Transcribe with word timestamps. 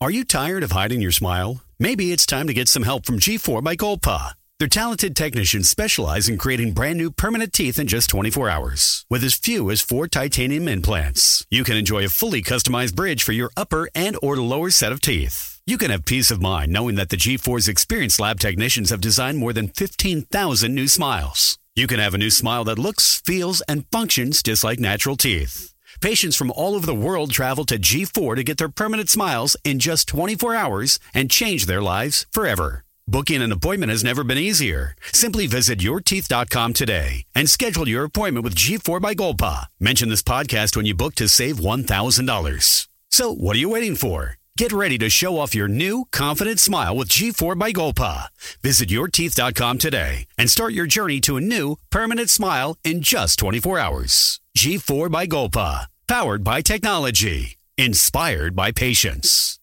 Are 0.00 0.12
you 0.12 0.22
tired 0.22 0.62
of 0.62 0.70
hiding 0.70 1.00
your 1.00 1.10
smile? 1.10 1.64
Maybe 1.80 2.12
it's 2.12 2.24
time 2.24 2.46
to 2.46 2.54
get 2.54 2.68
some 2.68 2.84
help 2.84 3.04
from 3.04 3.18
G4 3.18 3.64
by 3.64 3.74
Golpa. 3.74 4.34
Their 4.60 4.68
talented 4.68 5.16
technicians 5.16 5.68
specialize 5.68 6.28
in 6.28 6.38
creating 6.38 6.72
brand 6.72 6.98
new 6.98 7.10
permanent 7.10 7.52
teeth 7.52 7.80
in 7.80 7.88
just 7.88 8.08
24 8.10 8.48
hours. 8.48 9.04
With 9.10 9.24
as 9.24 9.34
few 9.34 9.72
as 9.72 9.80
four 9.80 10.06
titanium 10.06 10.68
implants, 10.68 11.44
you 11.50 11.64
can 11.64 11.76
enjoy 11.76 12.04
a 12.04 12.10
fully 12.10 12.42
customized 12.42 12.94
bridge 12.94 13.24
for 13.24 13.32
your 13.32 13.50
upper 13.56 13.88
and 13.92 14.16
or 14.22 14.36
lower 14.36 14.70
set 14.70 14.92
of 14.92 15.00
teeth. 15.00 15.60
You 15.66 15.76
can 15.76 15.90
have 15.90 16.04
peace 16.04 16.30
of 16.30 16.40
mind 16.40 16.72
knowing 16.72 16.94
that 16.94 17.08
the 17.08 17.16
G4's 17.16 17.66
experienced 17.66 18.20
lab 18.20 18.38
technicians 18.38 18.90
have 18.90 19.00
designed 19.00 19.38
more 19.38 19.52
than 19.52 19.66
15,000 19.66 20.72
new 20.72 20.86
smiles. 20.86 21.58
You 21.74 21.88
can 21.88 21.98
have 21.98 22.14
a 22.14 22.18
new 22.18 22.30
smile 22.30 22.62
that 22.64 22.78
looks, 22.78 23.20
feels, 23.26 23.62
and 23.62 23.84
functions 23.90 24.44
just 24.44 24.62
like 24.62 24.78
natural 24.78 25.16
teeth. 25.16 25.74
Patients 26.00 26.36
from 26.36 26.52
all 26.52 26.74
over 26.74 26.86
the 26.86 26.94
world 26.94 27.32
travel 27.32 27.64
to 27.64 27.78
G4 27.78 28.36
to 28.36 28.44
get 28.44 28.56
their 28.58 28.68
permanent 28.68 29.10
smiles 29.10 29.56
in 29.64 29.78
just 29.78 30.08
24 30.08 30.54
hours 30.54 30.98
and 31.12 31.30
change 31.30 31.66
their 31.66 31.82
lives 31.82 32.26
forever. 32.30 32.84
Booking 33.08 33.42
an 33.42 33.52
appointment 33.52 33.90
has 33.90 34.04
never 34.04 34.22
been 34.22 34.38
easier. 34.38 34.94
Simply 35.12 35.46
visit 35.46 35.80
yourteeth.com 35.80 36.72
today 36.74 37.24
and 37.34 37.50
schedule 37.50 37.88
your 37.88 38.04
appointment 38.04 38.44
with 38.44 38.54
G4 38.54 39.00
by 39.00 39.14
Golpa. 39.14 39.66
Mention 39.80 40.08
this 40.08 40.22
podcast 40.22 40.76
when 40.76 40.86
you 40.86 40.94
book 40.94 41.14
to 41.16 41.28
save 41.28 41.56
$1,000. 41.56 42.88
So, 43.10 43.34
what 43.34 43.56
are 43.56 43.60
you 43.60 43.70
waiting 43.70 43.96
for? 43.96 44.37
Get 44.58 44.72
ready 44.72 44.98
to 44.98 45.08
show 45.08 45.38
off 45.38 45.54
your 45.54 45.68
new, 45.68 46.06
confident 46.10 46.58
smile 46.58 46.96
with 46.96 47.06
G4 47.10 47.56
by 47.56 47.70
Golpa. 47.70 48.26
Visit 48.60 48.88
yourteeth.com 48.88 49.78
today 49.78 50.26
and 50.36 50.50
start 50.50 50.72
your 50.72 50.84
journey 50.84 51.20
to 51.20 51.36
a 51.36 51.40
new, 51.40 51.76
permanent 51.90 52.28
smile 52.28 52.76
in 52.82 53.00
just 53.00 53.38
24 53.38 53.78
hours. 53.78 54.40
G4 54.58 55.12
by 55.12 55.28
Golpa. 55.28 55.86
Powered 56.08 56.42
by 56.42 56.62
technology. 56.62 57.56
Inspired 57.76 58.56
by 58.56 58.72
patience. 58.72 59.60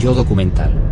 Yo 0.00 0.14
documental. 0.14 0.91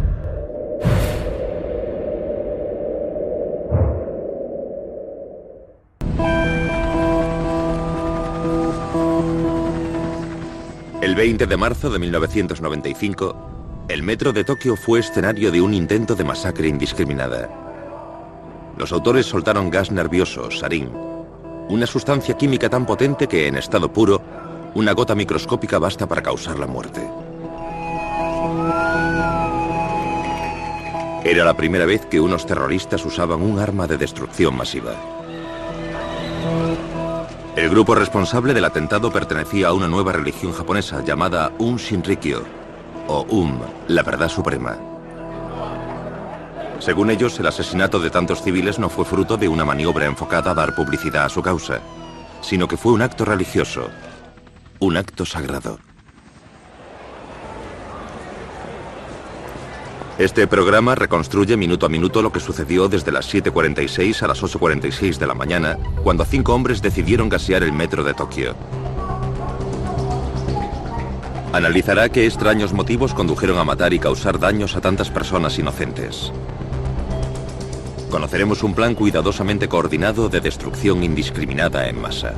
El 11.11 11.17
20 11.17 11.45
de 11.45 11.57
marzo 11.57 11.89
de 11.89 11.99
1995, 11.99 13.85
el 13.89 14.01
metro 14.01 14.31
de 14.31 14.45
Tokio 14.45 14.77
fue 14.77 15.01
escenario 15.01 15.51
de 15.51 15.59
un 15.59 15.73
intento 15.73 16.15
de 16.15 16.23
masacre 16.23 16.69
indiscriminada. 16.69 17.49
Los 18.77 18.93
autores 18.93 19.25
soltaron 19.25 19.69
gas 19.69 19.91
nervioso, 19.91 20.49
sarín, 20.49 20.89
una 21.67 21.85
sustancia 21.85 22.37
química 22.37 22.69
tan 22.69 22.85
potente 22.85 23.27
que 23.27 23.47
en 23.47 23.57
estado 23.57 23.91
puro, 23.91 24.21
una 24.73 24.93
gota 24.93 25.13
microscópica 25.13 25.79
basta 25.79 26.07
para 26.07 26.23
causar 26.23 26.57
la 26.57 26.67
muerte. 26.67 27.01
Era 31.25 31.43
la 31.43 31.57
primera 31.57 31.85
vez 31.85 32.05
que 32.05 32.21
unos 32.21 32.45
terroristas 32.45 33.05
usaban 33.05 33.41
un 33.41 33.59
arma 33.59 33.85
de 33.85 33.97
destrucción 33.97 34.55
masiva. 34.55 34.93
El 37.55 37.69
grupo 37.69 37.95
responsable 37.95 38.53
del 38.53 38.63
atentado 38.63 39.11
pertenecía 39.11 39.67
a 39.67 39.73
una 39.73 39.89
nueva 39.89 40.13
religión 40.13 40.53
japonesa 40.53 41.03
llamada 41.03 41.51
Un 41.57 41.75
Shinrikyo, 41.75 42.43
o 43.07 43.25
Um, 43.29 43.59
la 43.89 44.03
verdad 44.03 44.29
suprema. 44.29 44.77
Según 46.79 47.11
ellos, 47.11 47.37
el 47.41 47.47
asesinato 47.47 47.99
de 47.99 48.09
tantos 48.09 48.41
civiles 48.41 48.79
no 48.79 48.87
fue 48.87 49.03
fruto 49.03 49.35
de 49.35 49.49
una 49.49 49.65
maniobra 49.65 50.05
enfocada 50.05 50.51
a 50.51 50.53
dar 50.53 50.73
publicidad 50.75 51.25
a 51.25 51.29
su 51.29 51.41
causa, 51.41 51.81
sino 52.39 52.69
que 52.69 52.77
fue 52.77 52.93
un 52.93 53.01
acto 53.01 53.25
religioso, 53.25 53.89
un 54.79 54.95
acto 54.95 55.25
sagrado. 55.25 55.77
Este 60.17 60.45
programa 60.45 60.93
reconstruye 60.93 61.57
minuto 61.57 61.85
a 61.85 61.89
minuto 61.89 62.21
lo 62.21 62.31
que 62.31 62.39
sucedió 62.39 62.87
desde 62.87 63.11
las 63.11 63.33
7.46 63.33 64.21
a 64.21 64.27
las 64.27 64.43
8.46 64.43 65.17
de 65.17 65.25
la 65.27 65.33
mañana, 65.33 65.77
cuando 66.03 66.25
cinco 66.25 66.53
hombres 66.53 66.81
decidieron 66.81 67.29
gasear 67.29 67.63
el 67.63 67.71
metro 67.71 68.03
de 68.03 68.13
Tokio. 68.13 68.55
Analizará 71.53 72.09
qué 72.09 72.25
extraños 72.25 72.71
motivos 72.71 73.13
condujeron 73.13 73.57
a 73.57 73.63
matar 73.63 73.93
y 73.93 73.99
causar 73.99 74.39
daños 74.39 74.75
a 74.75 74.81
tantas 74.81 75.09
personas 75.09 75.57
inocentes. 75.57 76.31
Conoceremos 78.09 78.63
un 78.63 78.73
plan 78.73 78.93
cuidadosamente 78.93 79.67
coordinado 79.67 80.29
de 80.29 80.41
destrucción 80.41 81.03
indiscriminada 81.03 81.87
en 81.87 82.01
masa. 82.01 82.33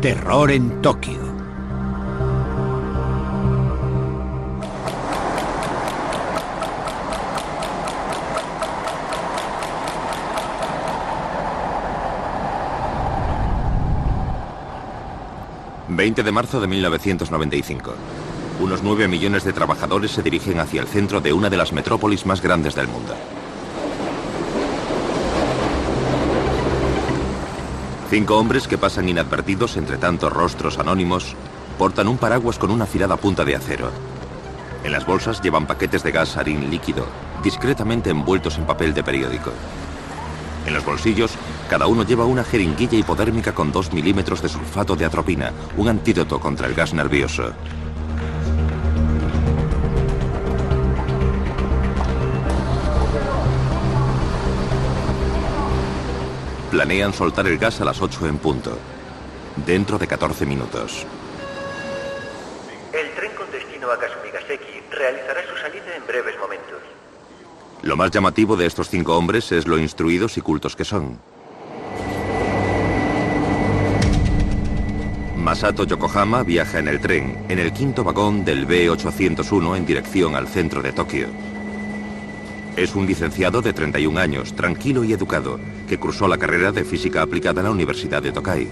Terror 0.00 0.50
en 0.50 0.82
Tokio. 0.82 1.23
...20 15.96 16.22
de 16.22 16.32
marzo 16.32 16.60
de 16.60 16.66
1995. 16.66 17.94
Unos 18.60 18.82
9 18.82 19.08
millones 19.08 19.44
de 19.44 19.52
trabajadores 19.52 20.10
se 20.10 20.22
dirigen 20.22 20.60
hacia 20.60 20.80
el 20.80 20.88
centro 20.88 21.20
de 21.20 21.32
una 21.32 21.50
de 21.50 21.56
las 21.56 21.72
metrópolis 21.72 22.26
más 22.26 22.40
grandes 22.40 22.74
del 22.74 22.88
mundo. 22.88 23.14
Cinco 28.10 28.36
hombres 28.36 28.68
que 28.68 28.78
pasan 28.78 29.08
inadvertidos 29.08 29.76
entre 29.76 29.96
tantos 29.96 30.32
rostros 30.32 30.78
anónimos 30.78 31.36
Portan 31.78 32.06
un 32.06 32.18
paraguas 32.18 32.58
con 32.58 32.70
una 32.70 32.84
afilada 32.84 33.16
punta 33.16 33.44
de 33.44 33.56
acero. 33.56 33.90
En 34.84 34.92
las 34.92 35.06
bolsas 35.06 35.42
llevan 35.42 35.66
paquetes 35.66 36.04
de 36.04 36.12
gas 36.12 36.28
sarín 36.30 36.70
líquido, 36.70 37.04
discretamente 37.42 38.10
envueltos 38.10 38.58
en 38.58 38.66
papel 38.66 38.94
de 38.94 39.02
periódico. 39.02 39.50
En 40.66 40.74
los 40.74 40.84
bolsillos, 40.84 41.32
cada 41.68 41.86
uno 41.86 42.04
lleva 42.04 42.24
una 42.24 42.44
jeringuilla 42.44 42.98
hipodérmica 42.98 43.54
con 43.54 43.72
2 43.72 43.92
milímetros 43.92 44.42
de 44.42 44.48
sulfato 44.48 44.96
de 44.96 45.04
atropina, 45.04 45.52
un 45.76 45.88
antídoto 45.88 46.38
contra 46.38 46.66
el 46.66 46.74
gas 46.74 46.92
nervioso. 46.92 47.52
Planean 56.70 57.12
soltar 57.12 57.46
el 57.46 57.56
gas 57.56 57.80
a 57.80 57.84
las 57.84 58.02
8 58.02 58.26
en 58.26 58.38
punto, 58.38 58.76
dentro 59.64 59.96
de 59.96 60.06
14 60.06 60.44
minutos. 60.44 61.06
El 62.92 63.10
tren 63.14 63.32
con 63.36 63.50
destino 63.50 63.90
a 63.90 63.98
Kasumigaseki 63.98 64.82
realizará 64.90 65.40
su 65.48 65.56
salida 65.56 65.96
en 65.96 66.06
breves 66.06 66.34
momentos. 66.38 66.80
Lo 67.82 67.96
más 67.96 68.10
llamativo 68.10 68.56
de 68.56 68.66
estos 68.66 68.88
cinco 68.88 69.16
hombres 69.16 69.52
es 69.52 69.66
lo 69.66 69.78
instruidos 69.78 70.36
y 70.36 70.40
cultos 70.40 70.74
que 70.74 70.84
son. 70.84 71.18
Masato 75.54 75.84
Yokohama 75.84 76.42
viaja 76.42 76.80
en 76.80 76.88
el 76.88 76.98
tren, 76.98 77.38
en 77.48 77.60
el 77.60 77.72
quinto 77.72 78.02
vagón 78.02 78.44
del 78.44 78.66
B801 78.66 79.76
en 79.76 79.86
dirección 79.86 80.34
al 80.34 80.48
centro 80.48 80.82
de 80.82 80.90
Tokio. 80.90 81.28
Es 82.76 82.96
un 82.96 83.06
licenciado 83.06 83.62
de 83.62 83.72
31 83.72 84.18
años, 84.18 84.52
tranquilo 84.56 85.04
y 85.04 85.12
educado, 85.12 85.60
que 85.86 85.96
cursó 85.96 86.26
la 86.26 86.38
carrera 86.38 86.72
de 86.72 86.82
física 86.82 87.22
aplicada 87.22 87.60
en 87.60 87.66
la 87.66 87.70
Universidad 87.70 88.20
de 88.20 88.32
Tokai. 88.32 88.66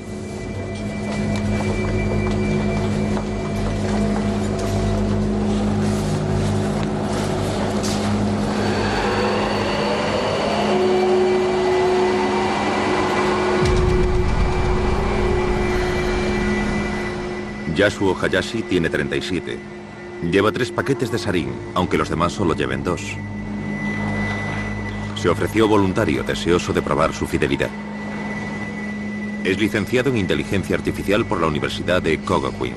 Yasuo 17.75 18.15
Hayashi 18.21 18.63
tiene 18.63 18.91
37. 18.91 19.59
Lleva 20.31 20.53
tres 20.53 20.71
paquetes 20.71 21.11
de 21.11 21.19
sarín, 21.19 21.53
aunque 21.75 21.97
los 21.97 22.11
demás 22.11 22.33
solo 22.33 22.55
lleven 22.55 22.85
dos. 22.85 23.01
Se 25.17 25.29
ofreció 25.29 25.67
voluntario, 25.69 26.23
deseoso 26.23 26.73
de 26.73 26.83
probar 26.83 27.15
su 27.15 27.27
fidelidad. 27.27 27.71
Es 29.45 29.59
licenciado 29.59 30.11
en 30.11 30.19
Inteligencia 30.19 30.77
Artificial 30.77 31.25
por 31.25 31.41
la 31.41 31.47
Universidad 31.47 32.03
de 32.03 32.19
Kogakuin. 32.19 32.75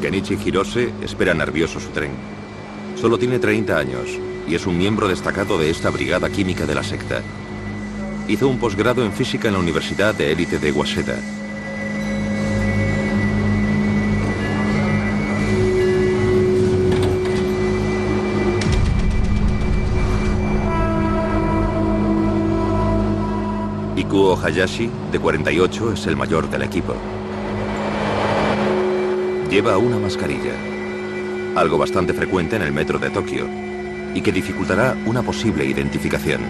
Kenichi 0.00 0.38
Hirose 0.44 0.92
espera 1.02 1.34
nervioso 1.34 1.80
su 1.80 1.88
tren. 1.88 2.12
Solo 3.00 3.16
tiene 3.16 3.38
30 3.38 3.78
años 3.78 4.18
y 4.48 4.56
es 4.56 4.66
un 4.66 4.76
miembro 4.76 5.06
destacado 5.06 5.56
de 5.56 5.70
esta 5.70 5.88
brigada 5.88 6.30
química 6.30 6.66
de 6.66 6.74
la 6.74 6.82
secta. 6.82 7.22
Hizo 8.26 8.48
un 8.48 8.58
posgrado 8.58 9.04
en 9.04 9.12
física 9.12 9.46
en 9.46 9.54
la 9.54 9.60
Universidad 9.60 10.16
de 10.16 10.32
Élite 10.32 10.58
de 10.58 10.72
Waseda. 10.72 11.14
Ikuo 23.94 24.36
Hayashi, 24.42 24.90
de 25.12 25.20
48, 25.20 25.92
es 25.92 26.06
el 26.08 26.16
mayor 26.16 26.50
del 26.50 26.62
equipo. 26.62 26.94
Lleva 29.48 29.78
una 29.78 29.98
mascarilla, 29.98 30.77
algo 31.56 31.78
bastante 31.78 32.12
frecuente 32.12 32.56
en 32.56 32.62
el 32.62 32.72
metro 32.72 32.98
de 32.98 33.10
Tokio, 33.10 33.46
y 34.14 34.20
que 34.20 34.32
dificultará 34.32 34.96
una 35.06 35.22
posible 35.22 35.64
identificación. 35.64 36.40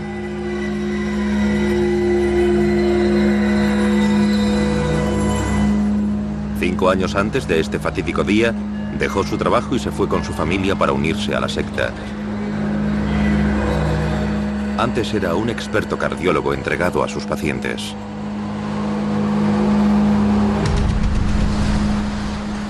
Cinco 6.60 6.90
años 6.90 7.14
antes 7.14 7.46
de 7.46 7.60
este 7.60 7.78
fatídico 7.78 8.24
día, 8.24 8.54
dejó 8.98 9.24
su 9.24 9.38
trabajo 9.38 9.76
y 9.76 9.78
se 9.78 9.90
fue 9.90 10.08
con 10.08 10.24
su 10.24 10.32
familia 10.32 10.74
para 10.74 10.92
unirse 10.92 11.34
a 11.34 11.40
la 11.40 11.48
secta. 11.48 11.90
Antes 14.76 15.12
era 15.14 15.34
un 15.34 15.50
experto 15.50 15.98
cardiólogo 15.98 16.54
entregado 16.54 17.02
a 17.02 17.08
sus 17.08 17.24
pacientes. 17.24 17.94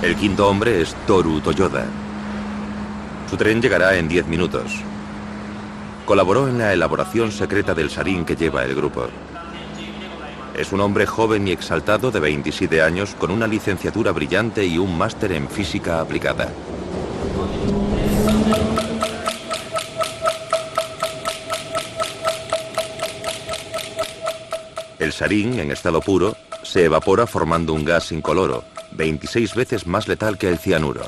El 0.01 0.15
quinto 0.15 0.47
hombre 0.47 0.81
es 0.81 0.95
Toru 1.05 1.39
Toyoda. 1.41 1.85
Su 3.29 3.37
tren 3.37 3.61
llegará 3.61 3.95
en 3.95 4.07
10 4.07 4.25
minutos. 4.25 4.71
Colaboró 6.05 6.47
en 6.47 6.57
la 6.57 6.73
elaboración 6.73 7.31
secreta 7.31 7.75
del 7.75 7.91
sarín 7.91 8.25
que 8.25 8.35
lleva 8.35 8.65
el 8.65 8.73
grupo. 8.73 9.07
Es 10.57 10.71
un 10.71 10.81
hombre 10.81 11.05
joven 11.05 11.47
y 11.47 11.51
exaltado 11.51 12.09
de 12.09 12.19
27 12.19 12.81
años 12.81 13.13
con 13.13 13.29
una 13.29 13.45
licenciatura 13.45 14.11
brillante 14.11 14.65
y 14.65 14.79
un 14.79 14.97
máster 14.97 15.31
en 15.33 15.47
física 15.47 16.01
aplicada. 16.01 16.49
El 24.97 25.13
sarín, 25.13 25.59
en 25.59 25.69
estado 25.69 26.01
puro, 26.01 26.35
se 26.63 26.85
evapora 26.85 27.27
formando 27.27 27.73
un 27.73 27.85
gas 27.85 28.11
incoloro, 28.11 28.63
26 28.93 29.53
veces 29.53 29.85
más 29.85 30.07
letal 30.07 30.39
que 30.39 30.49
el 30.49 30.57
cianuro. 30.57 31.03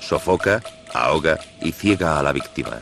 Sofoca, 0.00 0.62
ahoga 0.94 1.38
y 1.60 1.72
ciega 1.72 2.18
a 2.18 2.22
la 2.22 2.32
víctima. 2.32 2.80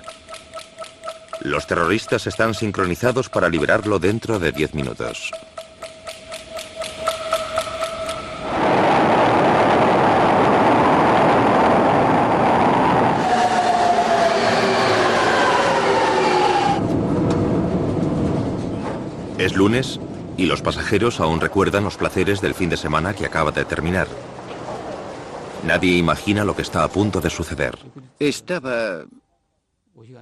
Los 1.40 1.66
terroristas 1.66 2.26
están 2.26 2.54
sincronizados 2.54 3.28
para 3.28 3.48
liberarlo 3.48 3.98
dentro 3.98 4.38
de 4.38 4.52
10 4.52 4.74
minutos. 4.74 5.30
Es 19.38 19.56
lunes 19.56 19.98
y 20.36 20.44
los 20.44 20.60
pasajeros 20.60 21.18
aún 21.18 21.40
recuerdan 21.40 21.84
los 21.84 21.96
placeres 21.96 22.42
del 22.42 22.54
fin 22.54 22.68
de 22.68 22.76
semana 22.76 23.14
que 23.14 23.24
acaba 23.24 23.50
de 23.50 23.64
terminar. 23.64 24.06
Nadie 25.64 25.96
imagina 25.96 26.44
lo 26.44 26.54
que 26.56 26.62
está 26.62 26.84
a 26.84 26.88
punto 26.88 27.20
de 27.20 27.30
suceder. 27.30 27.78
Estaba 28.18 29.04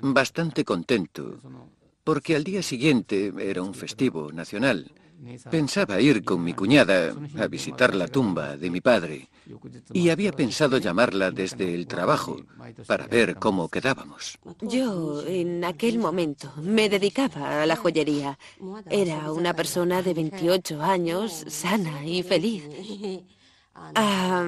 bastante 0.02 0.64
contento, 0.64 1.38
porque 2.04 2.36
al 2.36 2.44
día 2.44 2.62
siguiente 2.62 3.32
era 3.38 3.62
un 3.62 3.74
festivo 3.74 4.32
nacional. 4.32 4.90
Pensaba 5.50 6.00
ir 6.00 6.24
con 6.24 6.44
mi 6.44 6.54
cuñada 6.54 7.12
a 7.38 7.46
visitar 7.48 7.94
la 7.94 8.06
tumba 8.06 8.56
de 8.56 8.70
mi 8.70 8.80
padre 8.80 9.28
y 9.92 10.10
había 10.10 10.30
pensado 10.32 10.78
llamarla 10.78 11.32
desde 11.32 11.74
el 11.74 11.88
trabajo 11.88 12.36
para 12.86 13.08
ver 13.08 13.36
cómo 13.36 13.68
quedábamos. 13.68 14.38
Yo, 14.60 15.24
en 15.26 15.64
aquel 15.64 15.98
momento, 15.98 16.52
me 16.62 16.88
dedicaba 16.88 17.62
a 17.62 17.66
la 17.66 17.74
joyería. 17.74 18.38
Era 18.88 19.32
una 19.32 19.54
persona 19.54 20.02
de 20.02 20.14
28 20.14 20.80
años, 20.82 21.44
sana 21.48 22.06
y 22.06 22.22
feliz. 22.22 22.64
Ah, 23.74 24.44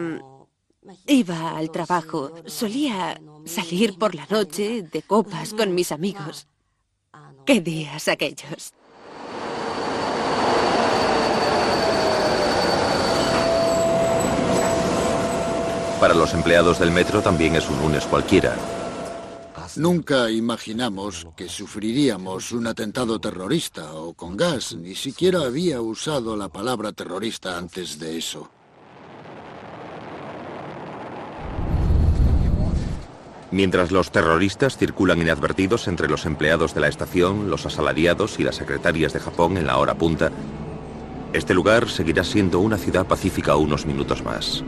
iba 1.07 1.57
al 1.57 1.71
trabajo. 1.71 2.33
Solía 2.47 3.21
salir 3.45 3.99
por 3.99 4.15
la 4.15 4.27
noche 4.27 4.83
de 4.83 5.03
copas 5.03 5.55
con 5.55 5.75
mis 5.75 5.93
amigos. 5.93 6.47
¿Qué 7.47 7.61
días 7.61 8.09
aquellos? 8.09 8.73
Para 16.01 16.15
los 16.15 16.33
empleados 16.33 16.79
del 16.79 16.91
metro 16.91 17.21
también 17.21 17.57
es 17.57 17.69
un 17.69 17.79
lunes 17.79 18.07
cualquiera. 18.07 18.57
Nunca 19.77 20.31
imaginamos 20.31 21.29
que 21.37 21.49
sufriríamos 21.49 22.53
un 22.53 22.67
atentado 22.67 23.21
terrorista 23.21 23.95
o 23.95 24.15
con 24.15 24.37
gas. 24.37 24.75
Ni 24.75 24.95
siquiera 24.95 25.43
había 25.43 25.81
usado 25.81 26.37
la 26.37 26.49
palabra 26.49 26.93
terrorista 26.93 27.57
antes 27.57 27.99
de 27.99 28.19
eso. 28.19 28.49
Mientras 33.53 33.91
los 33.91 34.13
terroristas 34.13 34.77
circulan 34.77 35.21
inadvertidos 35.21 35.89
entre 35.89 36.09
los 36.09 36.25
empleados 36.25 36.73
de 36.73 36.81
la 36.81 36.89
estación, 36.89 37.51
los 37.51 37.67
asalariados 37.67 38.39
y 38.39 38.45
las 38.45 38.55
secretarias 38.55 39.13
de 39.13 39.19
Japón 39.19 39.57
en 39.57 39.67
la 39.67 39.79
hora 39.79 39.95
punta, 39.95 40.31
este 41.33 41.53
lugar 41.53 41.89
seguirá 41.89 42.23
siendo 42.23 42.61
una 42.61 42.77
ciudad 42.77 43.07
pacífica 43.07 43.57
unos 43.57 43.87
minutos 43.87 44.23
más. 44.23 44.63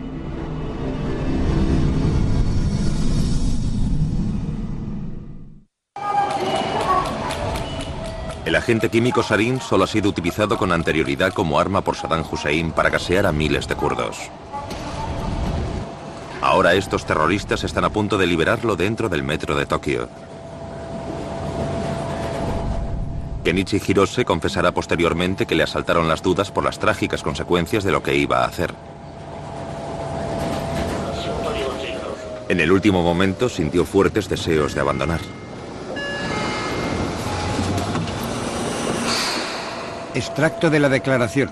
El 8.45 8.57
agente 8.57 8.91
químico 8.91 9.23
sarin 9.23 9.61
solo 9.61 9.85
ha 9.85 9.87
sido 9.87 10.11
utilizado 10.11 10.59
con 10.59 10.73
anterioridad 10.73 11.33
como 11.33 11.59
arma 11.59 11.83
por 11.83 11.97
Saddam 11.97 12.25
Hussein 12.31 12.73
para 12.73 12.91
gasear 12.91 13.27
a 13.27 13.33
miles 13.33 13.69
de 13.69 13.77
kurdos. 13.77 14.31
Ahora 16.43 16.75
estos 16.75 17.07
terroristas 17.07 17.63
están 17.63 17.85
a 17.85 17.91
punto 17.91 18.19
de 18.19 18.27
liberarlo 18.27 18.75
dentro 18.75 19.09
del 19.09 19.23
metro 19.23 19.55
de 19.55 19.65
Tokio. 19.65 20.09
Kenichi 23.45 23.81
Hirose 23.87 24.25
confesará 24.25 24.73
posteriormente 24.73 25.47
que 25.47 25.55
le 25.55 25.63
asaltaron 25.63 26.09
las 26.09 26.21
dudas 26.21 26.51
por 26.51 26.65
las 26.65 26.81
trágicas 26.81 27.23
consecuencias 27.23 27.85
de 27.85 27.93
lo 27.93 28.03
que 28.03 28.17
iba 28.17 28.43
a 28.43 28.47
hacer. 28.47 28.75
En 32.49 32.59
el 32.59 32.73
último 32.73 33.05
momento 33.05 33.49
sintió 33.49 33.85
fuertes 33.85 34.29
deseos 34.29 34.75
de 34.75 34.81
abandonar. 34.81 35.21
Extracto 40.13 40.71
de 40.71 40.81
la 40.81 40.89
declaración. 40.89 41.51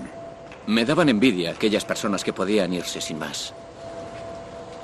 Me 0.66 0.85
daban 0.85 1.09
envidia 1.09 1.52
aquellas 1.52 1.85
personas 1.85 2.25
que 2.25 2.32
podían 2.32 2.73
irse 2.73 3.00
sin 3.00 3.20
más. 3.20 3.54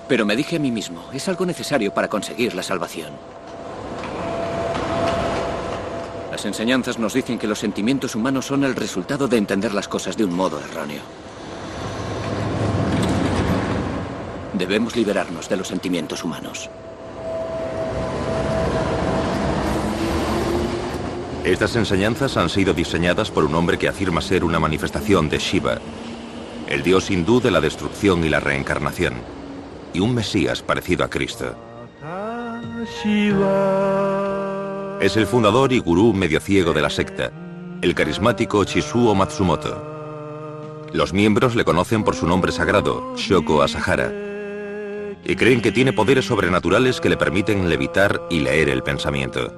Pero 0.08 0.24
me 0.24 0.36
dije 0.36 0.56
a 0.56 0.58
mí 0.58 0.70
mismo, 0.70 1.04
es 1.12 1.28
algo 1.28 1.44
necesario 1.46 1.92
para 1.92 2.08
conseguir 2.08 2.54
la 2.54 2.62
salvación. 2.62 3.10
Las 6.30 6.44
enseñanzas 6.44 6.98
nos 6.98 7.14
dicen 7.14 7.38
que 7.38 7.46
los 7.46 7.58
sentimientos 7.58 8.14
humanos 8.14 8.46
son 8.46 8.62
el 8.64 8.76
resultado 8.76 9.26
de 9.26 9.38
entender 9.38 9.72
las 9.72 9.88
cosas 9.88 10.16
de 10.16 10.24
un 10.24 10.34
modo 10.34 10.60
erróneo. 10.60 11.00
Debemos 14.52 14.96
liberarnos 14.96 15.48
de 15.48 15.56
los 15.56 15.68
sentimientos 15.68 16.22
humanos. 16.22 16.70
Estas 21.44 21.76
enseñanzas 21.76 22.36
han 22.36 22.48
sido 22.48 22.74
diseñadas 22.74 23.30
por 23.30 23.44
un 23.44 23.54
hombre 23.54 23.78
que 23.78 23.88
afirma 23.88 24.20
ser 24.20 24.44
una 24.44 24.58
manifestación 24.58 25.28
de 25.28 25.38
Shiva, 25.38 25.78
el 26.66 26.82
dios 26.82 27.10
hindú 27.10 27.40
de 27.40 27.50
la 27.50 27.60
destrucción 27.60 28.24
y 28.24 28.28
la 28.28 28.40
reencarnación, 28.40 29.14
un 30.00 30.14
Mesías 30.14 30.62
parecido 30.62 31.04
a 31.04 31.10
Cristo. 31.10 31.54
Es 35.00 35.16
el 35.16 35.26
fundador 35.26 35.72
y 35.72 35.78
gurú 35.78 36.12
medio 36.12 36.40
ciego 36.40 36.72
de 36.72 36.82
la 36.82 36.90
secta, 36.90 37.32
el 37.82 37.94
carismático 37.94 38.64
Chisuo 38.64 39.14
Matsumoto. 39.14 40.88
Los 40.92 41.12
miembros 41.12 41.54
le 41.54 41.64
conocen 41.64 42.04
por 42.04 42.14
su 42.14 42.26
nombre 42.26 42.52
sagrado, 42.52 43.14
Shoko 43.16 43.62
Asahara, 43.62 44.12
y 45.24 45.36
creen 45.36 45.60
que 45.60 45.72
tiene 45.72 45.92
poderes 45.92 46.24
sobrenaturales 46.24 47.00
que 47.00 47.08
le 47.08 47.16
permiten 47.16 47.68
levitar 47.68 48.22
y 48.30 48.40
leer 48.40 48.68
el 48.68 48.82
pensamiento. 48.82 49.52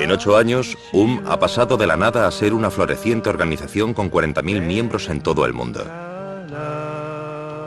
En 0.00 0.12
ocho 0.12 0.36
años, 0.36 0.76
UM 0.92 1.22
ha 1.26 1.38
pasado 1.38 1.76
de 1.76 1.86
la 1.86 1.96
nada 1.96 2.26
a 2.26 2.30
ser 2.30 2.54
una 2.54 2.70
floreciente 2.70 3.30
organización 3.30 3.94
con 3.94 4.10
40.000 4.10 4.60
miembros 4.60 5.08
en 5.08 5.20
todo 5.22 5.44
el 5.44 5.54
mundo. 5.54 5.84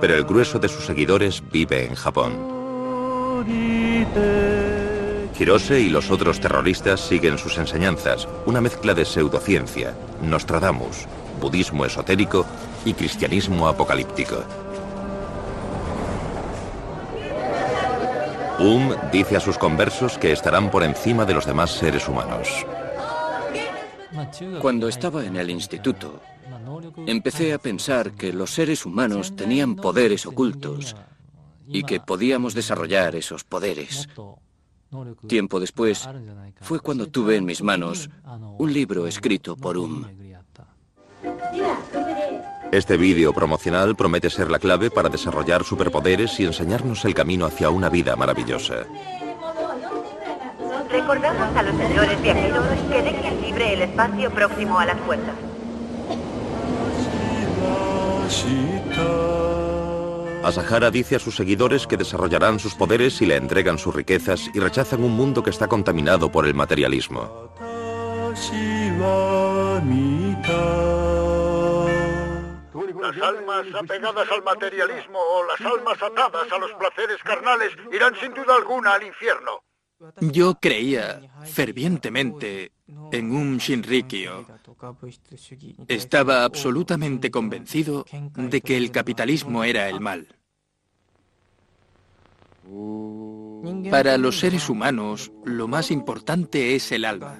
Pero 0.01 0.15
el 0.15 0.24
grueso 0.25 0.60
de 0.60 0.67
sus 0.67 0.86
seguidores 0.86 1.43
vive 1.51 1.86
en 1.86 1.96
Japón. 1.96 2.34
Hirose 5.39 5.79
y 5.79 5.89
los 5.89 6.12
otros 6.12 6.39
terroristas 6.39 7.00
siguen 7.00 7.38
sus 7.38 7.58
enseñanzas, 7.58 8.27
una 8.46 8.62
mezcla 8.62 8.93
de 8.93 9.05
pseudociencia, 9.05 9.96
Nostradamus, 10.22 11.08
budismo 11.39 11.86
esotérico 11.86 12.46
y 12.86 12.93
cristianismo 12.93 13.67
apocalíptico. 13.67 14.43
Um 18.60 18.93
dice 19.12 19.38
a 19.38 19.39
sus 19.39 19.58
conversos 19.58 20.20
que 20.20 20.31
estarán 20.31 20.70
por 20.70 20.84
encima 20.84 21.25
de 21.25 21.34
los 21.34 21.48
demás 21.48 21.72
seres 21.72 22.08
humanos. 22.08 22.48
Cuando 24.62 24.88
estaba 24.88 25.25
en 25.25 25.38
el 25.38 25.50
instituto, 25.50 26.20
empecé 27.07 27.53
a 27.53 27.57
pensar 27.57 28.12
que 28.13 28.33
los 28.33 28.51
seres 28.51 28.86
humanos 28.86 29.36
tenían 29.36 29.75
poderes 29.75 30.25
ocultos 30.25 30.95
y 31.67 31.83
que 31.83 32.00
podíamos 32.00 32.53
desarrollar 32.53 33.15
esos 33.15 33.43
poderes. 33.43 34.07
Tiempo 35.27 35.60
después 35.60 36.07
fue 36.62 36.79
cuando 36.79 37.07
tuve 37.07 37.38
en 37.38 37.45
mis 37.45 37.62
manos 37.62 38.10
un 38.57 38.74
libro 38.74 39.07
escrito 39.07 39.55
por 39.55 39.77
Um. 39.77 40.05
Este 42.71 42.95
vídeo 42.98 43.33
promocional 43.33 43.95
promete 43.95 44.29
ser 44.29 44.50
la 44.50 44.60
clave 44.60 44.89
para 44.89 45.10
desarrollar 45.10 45.63
superpoderes 45.63 46.39
y 46.39 46.45
enseñarnos 46.45 47.03
el 47.05 47.13
camino 47.13 47.45
hacia 47.45 47.69
una 47.69 47.89
vida 47.89 48.15
maravillosa. 48.15 48.86
Recordamos 50.89 51.55
a 51.55 51.63
los 51.63 51.75
señores 51.77 52.21
viajeros 52.21 52.65
que 52.89 53.01
dejen 53.01 53.41
libre 53.41 53.74
el 53.74 53.81
espacio 53.83 54.31
próximo 54.31 54.79
a 54.79 54.86
las 54.86 54.98
puertas. 55.00 55.50
Asahara 60.43 60.89
dice 60.89 61.15
a 61.15 61.19
sus 61.19 61.35
seguidores 61.35 61.85
que 61.85 61.97
desarrollarán 61.97 62.59
sus 62.59 62.73
poderes 62.73 63.15
si 63.15 63.25
le 63.25 63.35
entregan 63.35 63.77
sus 63.77 63.95
riquezas 63.95 64.50
y 64.53 64.59
rechazan 64.59 65.03
un 65.03 65.11
mundo 65.11 65.43
que 65.43 65.50
está 65.50 65.67
contaminado 65.67 66.31
por 66.31 66.47
el 66.47 66.53
materialismo. 66.53 67.51
Las 73.01 73.21
almas 73.21 73.65
apegadas 73.77 74.31
al 74.31 74.43
materialismo 74.43 75.19
o 75.19 75.45
las 75.45 75.61
almas 75.61 76.01
atadas 76.01 76.51
a 76.51 76.57
los 76.57 76.71
placeres 76.73 77.17
carnales 77.23 77.73
irán 77.91 78.15
sin 78.15 78.33
duda 78.33 78.55
alguna 78.55 78.93
al 78.93 79.03
infierno. 79.03 79.63
Yo 80.20 80.55
creía 80.55 81.22
fervientemente 81.43 82.72
en 83.12 83.31
un 83.31 83.58
Shinrikyo. 83.58 84.46
Estaba 85.88 86.43
absolutamente 86.43 87.31
convencido 87.31 88.05
de 88.36 88.62
que 88.62 88.77
el 88.77 88.91
capitalismo 88.91 89.63
era 89.63 89.89
el 89.89 90.00
mal. 90.00 90.27
Para 93.89 94.17
los 94.17 94.39
seres 94.39 94.70
humanos, 94.70 95.31
lo 95.46 95.67
más 95.67 95.91
importante 95.91 96.75
es 96.75 96.91
el 96.91 97.05
alma. 97.05 97.39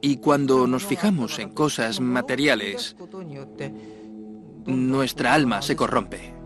Y 0.00 0.16
cuando 0.16 0.66
nos 0.66 0.84
fijamos 0.84 1.38
en 1.38 1.50
cosas 1.50 2.00
materiales, 2.00 2.96
nuestra 4.66 5.34
alma 5.34 5.62
se 5.62 5.76
corrompe. 5.76 6.39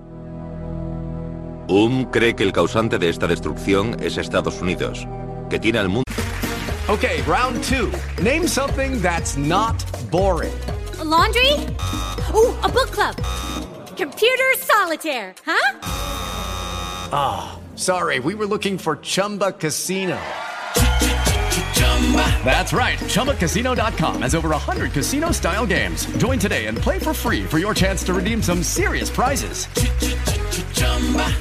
Um 1.68 2.04
cree 2.10 2.34
que 2.34 2.42
el 2.42 2.52
causante 2.52 2.98
de 2.98 3.08
esta 3.08 3.26
destrucción 3.26 3.96
es 4.00 4.18
Estados 4.18 4.60
Unidos, 4.60 5.06
que 5.48 5.58
tiene 5.58 5.78
al 5.78 5.88
mundo. 5.88 6.04
Okay, 6.88 7.22
round 7.22 7.62
two. 7.64 7.90
Name 8.22 8.46
something 8.46 9.00
that's 9.00 9.38
not 9.38 9.82
boring. 10.10 10.52
A 11.00 11.04
laundry? 11.04 11.52
Ooh, 12.34 12.54
a 12.62 12.68
book 12.68 12.90
club. 12.90 13.16
Computer 13.96 14.52
solitaire, 14.58 15.34
huh? 15.46 15.78
Ah, 17.12 17.52
oh, 17.56 17.76
sorry, 17.76 18.18
we 18.20 18.34
were 18.34 18.46
looking 18.46 18.76
for 18.76 18.96
Chumba 18.96 19.52
Casino. 19.52 20.18
That's 22.44 22.72
right. 22.72 22.98
ChumbaCasino.com 22.98 24.22
has 24.22 24.34
over 24.34 24.50
100 24.50 24.92
casino 24.92 25.30
style 25.32 25.66
games. 25.66 26.06
Join 26.18 26.38
today 26.38 26.66
and 26.66 26.76
play 26.76 26.98
for 26.98 27.14
free 27.14 27.44
for 27.44 27.58
your 27.58 27.74
chance 27.74 28.04
to 28.04 28.12
redeem 28.12 28.42
some 28.42 28.62
serious 28.62 29.08
prizes. 29.10 29.68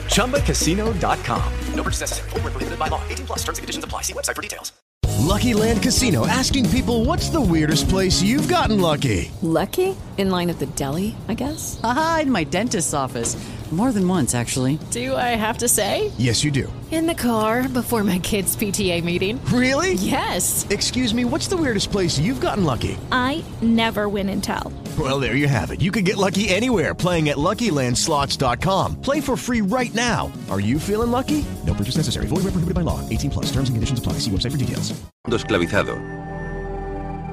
ChumbaCasino.com. 0.08 1.54
No 1.76 1.84
purchase 1.84 2.02
necessary. 2.02 2.30
Full 2.30 2.40
prohibited 2.40 2.80
by 2.80 2.88
law. 2.88 3.02
18 3.10 3.26
plus 3.26 3.40
terms 3.40 3.58
and 3.58 3.64
conditions 3.64 3.84
apply. 3.84 4.02
See 4.04 4.14
website 4.14 4.36
for 4.36 4.42
details. 4.42 4.72
Lucky 5.20 5.54
Land 5.54 5.82
Casino 5.82 6.28
asking 6.28 6.70
people 6.70 7.06
what's 7.06 7.30
the 7.30 7.40
weirdest 7.40 7.88
place 7.90 8.22
you've 8.22 8.48
gotten 8.48 8.80
lucky? 8.82 9.32
Lucky? 9.42 9.96
In 10.18 10.30
line 10.30 10.50
at 10.50 10.60
the 10.60 10.66
deli, 10.68 11.16
I 11.28 11.34
guess? 11.34 11.80
Aha, 11.84 12.20
in 12.24 12.32
my 12.32 12.44
dentist's 12.44 12.94
office. 12.94 13.36
More 13.74 13.92
than 13.92 14.08
once, 14.08 14.36
actually. 14.36 14.78
Do 14.92 15.16
I 15.16 15.36
have 15.36 15.58
to 15.58 15.68
say? 15.68 16.12
Yes, 16.20 16.44
you 16.44 16.52
do. 16.52 16.72
In 16.92 17.08
the 17.08 17.16
car 17.16 17.68
before 17.68 18.04
my 18.04 18.20
kids' 18.20 18.56
PTA 18.56 19.04
meeting. 19.04 19.44
Really? 19.46 19.94
Yes. 19.94 20.68
Excuse 20.70 21.12
me, 21.12 21.26
what's 21.26 21.48
the 21.48 21.58
weirdest 21.58 21.92
place 21.92 22.20
you've 22.20 22.40
gotten 22.40 22.66
lucky? 22.66 23.00
I 23.12 23.44
never 23.64 24.08
win 24.08 24.30
and 24.30 24.44
tell. 24.44 24.72
Well, 25.00 25.20
there 25.20 25.36
you 25.36 25.48
have 25.48 25.72
it. 25.72 25.82
You 25.82 25.92
can 25.92 26.04
get 26.04 26.18
lucky 26.18 26.50
anywhere 26.50 26.94
playing 26.94 27.30
at 27.30 27.38
LuckyLandSlots.com. 27.38 29.02
Play 29.02 29.20
for 29.20 29.36
free 29.36 29.62
right 29.62 29.94
now. 29.96 30.32
Are 30.52 30.60
you 30.60 30.78
feeling 30.78 31.10
lucky? 31.10 31.44
No 31.66 31.74
purchase 31.74 31.98
necessary. 31.98 32.28
Void 32.28 32.44
where 32.44 32.54
prohibited 32.54 32.76
by 32.76 32.82
law. 32.82 33.00
18 33.10 33.32
plus. 33.32 33.46
Terms 33.48 33.70
and 33.70 33.76
conditions 33.76 33.98
apply. 33.98 34.20
See 34.20 34.30
website 34.30 34.52
for 34.52 34.58
details. 34.58 34.94
Esclavizado. 35.26 35.98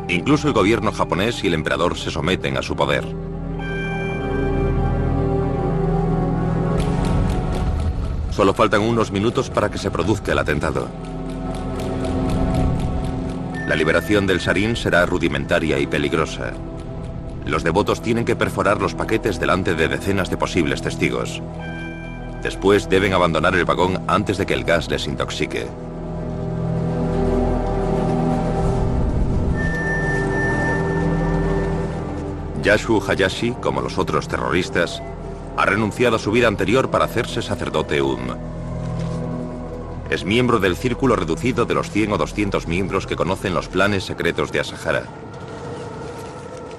Incluso 0.09 0.49
el 0.49 0.55
gobierno 0.55 0.91
japonés 0.91 1.45
y 1.45 1.49
el 1.49 1.55
emperador 1.55 1.99
se 1.99 2.11
someten 2.11 2.57
a 2.57 2.63
su 2.63 2.75
poder. 2.75 3.30
Solo 8.41 8.55
faltan 8.55 8.81
unos 8.81 9.13
minutos 9.13 9.51
para 9.51 9.71
que 9.71 9.77
se 9.77 9.91
produzca 9.91 10.33
el 10.33 10.39
atentado. 10.39 10.89
La 13.69 13.77
liberación 13.77 14.27
del 14.27 14.41
sarín 14.41 14.77
será 14.77 15.05
rudimentaria 15.05 15.79
y 15.79 15.87
peligrosa. 15.87 16.55
Los 17.45 17.65
devotos 17.65 18.01
tienen 18.01 18.25
que 18.25 18.37
perforar 18.37 18.81
los 18.81 18.95
paquetes 18.95 19.39
delante 19.39 19.75
de 19.75 19.89
decenas 19.89 20.31
de 20.31 20.39
posibles 20.39 20.81
testigos. 20.81 21.43
Después 22.43 22.89
deben 22.89 23.13
abandonar 23.13 23.55
el 23.55 23.67
vagón 23.67 24.03
antes 24.07 24.39
de 24.39 24.47
que 24.47 24.55
el 24.55 24.65
gas 24.65 24.89
les 24.89 25.07
intoxique. 25.07 25.67
Yashu 32.63 33.03
Hayashi, 33.07 33.53
como 33.61 33.83
los 33.83 33.99
otros 33.99 34.29
terroristas, 34.29 35.03
ha 35.61 35.67
renunciado 35.67 36.17
a 36.17 36.19
su 36.19 36.31
vida 36.33 36.49
anterior 36.49 36.91
para 36.91 37.05
hacerse 37.05 37.43
sacerdote 37.43 38.01
UM. 38.01 38.35
Es 40.09 40.25
miembro 40.25 40.59
del 40.59 40.75
círculo 40.75 41.17
reducido 41.17 41.67
de 41.67 41.75
los 41.75 41.91
100 41.91 42.13
o 42.13 42.17
200 42.17 42.67
miembros 42.67 43.07
que 43.07 43.15
conocen 43.15 43.53
los 43.53 43.69
planes 43.69 44.05
secretos 44.05 44.53
de 44.53 44.61
Asahara. 44.61 45.03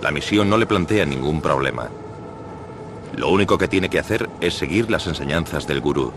La 0.02 0.10
misión 0.10 0.50
no 0.50 0.58
le 0.58 0.66
plantea 0.66 1.06
ningún 1.06 1.42
problema. 1.42 1.90
Lo 3.16 3.30
único 3.30 3.56
que 3.60 3.68
tiene 3.68 3.88
que 3.88 4.00
hacer 4.00 4.28
es 4.40 4.56
seguir 4.56 4.90
las 4.90 5.06
enseñanzas 5.06 5.68
del 5.68 5.80
gurú. 5.80 6.12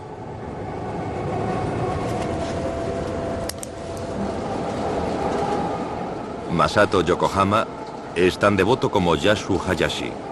Masato 6.51 7.01
Yokohama 7.01 7.67
es 8.15 8.39
tan 8.39 8.57
devoto 8.57 8.89
como 8.89 9.15
Yashu 9.15 9.61
Hayashi. 9.67 10.24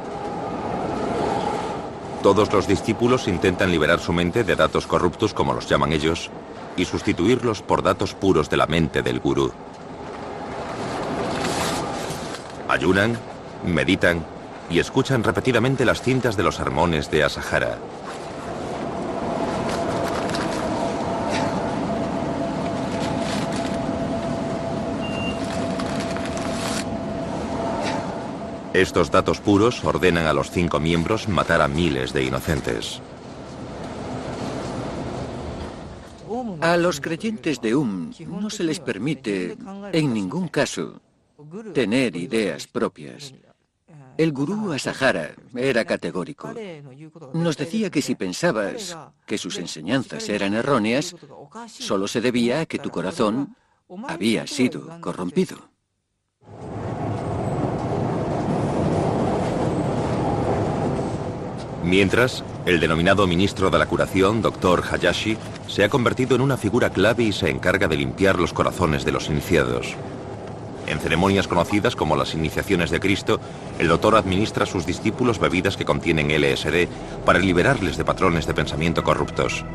Todos 2.23 2.53
los 2.53 2.67
discípulos 2.67 3.27
intentan 3.27 3.69
liberar 3.69 3.99
su 3.99 4.13
mente 4.13 4.45
de 4.45 4.55
datos 4.55 4.87
corruptos, 4.87 5.33
como 5.33 5.53
los 5.53 5.67
llaman 5.67 5.91
ellos, 5.91 6.31
y 6.77 6.85
sustituirlos 6.85 7.61
por 7.61 7.83
datos 7.83 8.13
puros 8.13 8.49
de 8.49 8.55
la 8.55 8.65
mente 8.65 9.01
del 9.01 9.19
gurú. 9.19 9.51
Ayunan, 12.69 13.17
meditan 13.65 14.25
y 14.69 14.79
escuchan 14.79 15.21
repetidamente 15.21 15.83
las 15.83 16.01
cintas 16.01 16.37
de 16.37 16.43
los 16.43 16.55
sermones 16.55 17.11
de 17.11 17.25
Asahara. 17.25 17.77
Estos 28.73 29.11
datos 29.11 29.39
puros 29.39 29.83
ordenan 29.83 30.25
a 30.25 30.33
los 30.33 30.49
cinco 30.49 30.79
miembros 30.79 31.27
matar 31.27 31.61
a 31.61 31.67
miles 31.67 32.11
de 32.11 32.23
inocentes. 32.23 33.01
A 36.59 36.77
los 36.77 36.99
creyentes 36.99 37.61
de 37.61 37.75
UM 37.75 38.11
no 38.27 38.49
se 38.49 38.63
les 38.63 38.79
permite, 38.79 39.55
en 39.91 40.13
ningún 40.13 40.47
caso, 40.47 40.99
tener 41.73 42.15
ideas 42.15 42.65
propias. 42.65 43.35
El 44.17 44.31
gurú 44.31 44.71
Asahara 44.71 45.35
era 45.55 45.85
categórico. 45.85 46.51
Nos 47.33 47.57
decía 47.57 47.91
que 47.91 48.01
si 48.01 48.15
pensabas 48.15 48.97
que 49.27 49.37
sus 49.37 49.59
enseñanzas 49.59 50.27
eran 50.29 50.55
erróneas, 50.55 51.15
solo 51.67 52.07
se 52.07 52.21
debía 52.21 52.61
a 52.61 52.65
que 52.65 52.79
tu 52.79 52.89
corazón 52.89 53.55
había 54.07 54.47
sido 54.47 54.99
corrompido. 54.99 55.72
Mientras, 61.83 62.43
el 62.65 62.79
denominado 62.79 63.27
ministro 63.27 63.69
de 63.69 63.77
la 63.77 63.85
curación, 63.85 64.41
Dr. 64.41 64.83
Hayashi, 64.89 65.37
se 65.67 65.83
ha 65.83 65.89
convertido 65.89 66.35
en 66.35 66.41
una 66.41 66.55
figura 66.55 66.89
clave 66.89 67.23
y 67.23 67.33
se 67.33 67.49
encarga 67.49 67.89
de 67.89 67.97
limpiar 67.97 68.39
los 68.39 68.53
corazones 68.53 69.03
de 69.03 69.11
los 69.11 69.29
iniciados. 69.29 69.95
En 70.87 70.99
ceremonias 70.99 71.47
conocidas 71.47 71.95
como 71.95 72.15
las 72.15 72.33
iniciaciones 72.33 72.89
de 72.89 72.99
Cristo, 72.99 73.39
el 73.79 73.89
doctor 73.89 74.15
administra 74.15 74.63
a 74.63 74.67
sus 74.67 74.85
discípulos 74.85 75.39
bebidas 75.39 75.75
que 75.75 75.85
contienen 75.85 76.29
LSD 76.29 76.87
para 77.25 77.39
liberarles 77.39 77.97
de 77.97 78.05
patrones 78.05 78.47
de 78.47 78.53
pensamiento 78.53 79.03
corruptos. 79.03 79.65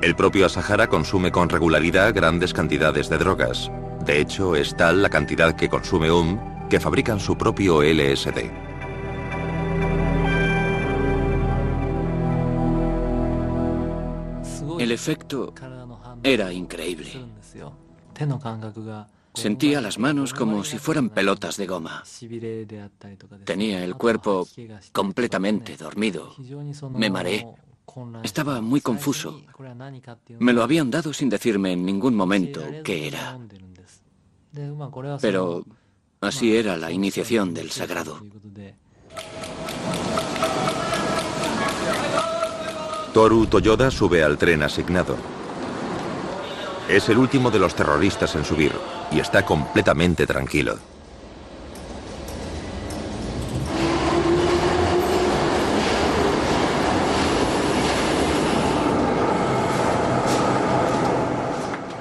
El 0.00 0.14
propio 0.14 0.46
Asahara 0.46 0.86
consume 0.86 1.32
con 1.32 1.48
regularidad 1.48 2.14
grandes 2.14 2.54
cantidades 2.54 3.08
de 3.08 3.18
drogas. 3.18 3.70
De 4.04 4.20
hecho, 4.20 4.56
es 4.56 4.74
tal 4.76 5.02
la 5.02 5.10
cantidad 5.10 5.54
que 5.54 5.68
consume 5.68 6.10
UM 6.10 6.68
que 6.68 6.80
fabrican 6.80 7.18
su 7.18 7.36
propio 7.36 7.82
LSD. 7.82 8.67
El 14.78 14.92
efecto 14.92 15.52
era 16.22 16.52
increíble. 16.52 17.12
Sentía 19.34 19.80
las 19.80 19.98
manos 19.98 20.34
como 20.34 20.64
si 20.64 20.78
fueran 20.78 21.10
pelotas 21.10 21.56
de 21.56 21.66
goma. 21.66 22.02
Tenía 23.44 23.84
el 23.84 23.94
cuerpo 23.94 24.46
completamente 24.92 25.76
dormido. 25.76 26.34
Me 26.90 27.10
mareé. 27.10 27.46
Estaba 28.22 28.60
muy 28.60 28.80
confuso. 28.80 29.40
Me 30.38 30.52
lo 30.52 30.62
habían 30.62 30.90
dado 30.90 31.12
sin 31.12 31.28
decirme 31.28 31.72
en 31.72 31.84
ningún 31.84 32.14
momento 32.14 32.60
qué 32.84 33.08
era. 33.08 33.38
Pero 35.20 35.64
así 36.20 36.56
era 36.56 36.76
la 36.76 36.90
iniciación 36.90 37.54
del 37.54 37.70
sagrado. 37.70 38.20
Toru 43.12 43.46
Toyoda 43.46 43.90
sube 43.90 44.22
al 44.22 44.36
tren 44.36 44.62
asignado. 44.62 45.16
Es 46.88 47.08
el 47.08 47.18
último 47.18 47.50
de 47.50 47.58
los 47.58 47.74
terroristas 47.74 48.34
en 48.36 48.44
subir 48.44 48.72
y 49.10 49.20
está 49.20 49.44
completamente 49.44 50.26
tranquilo. 50.26 50.76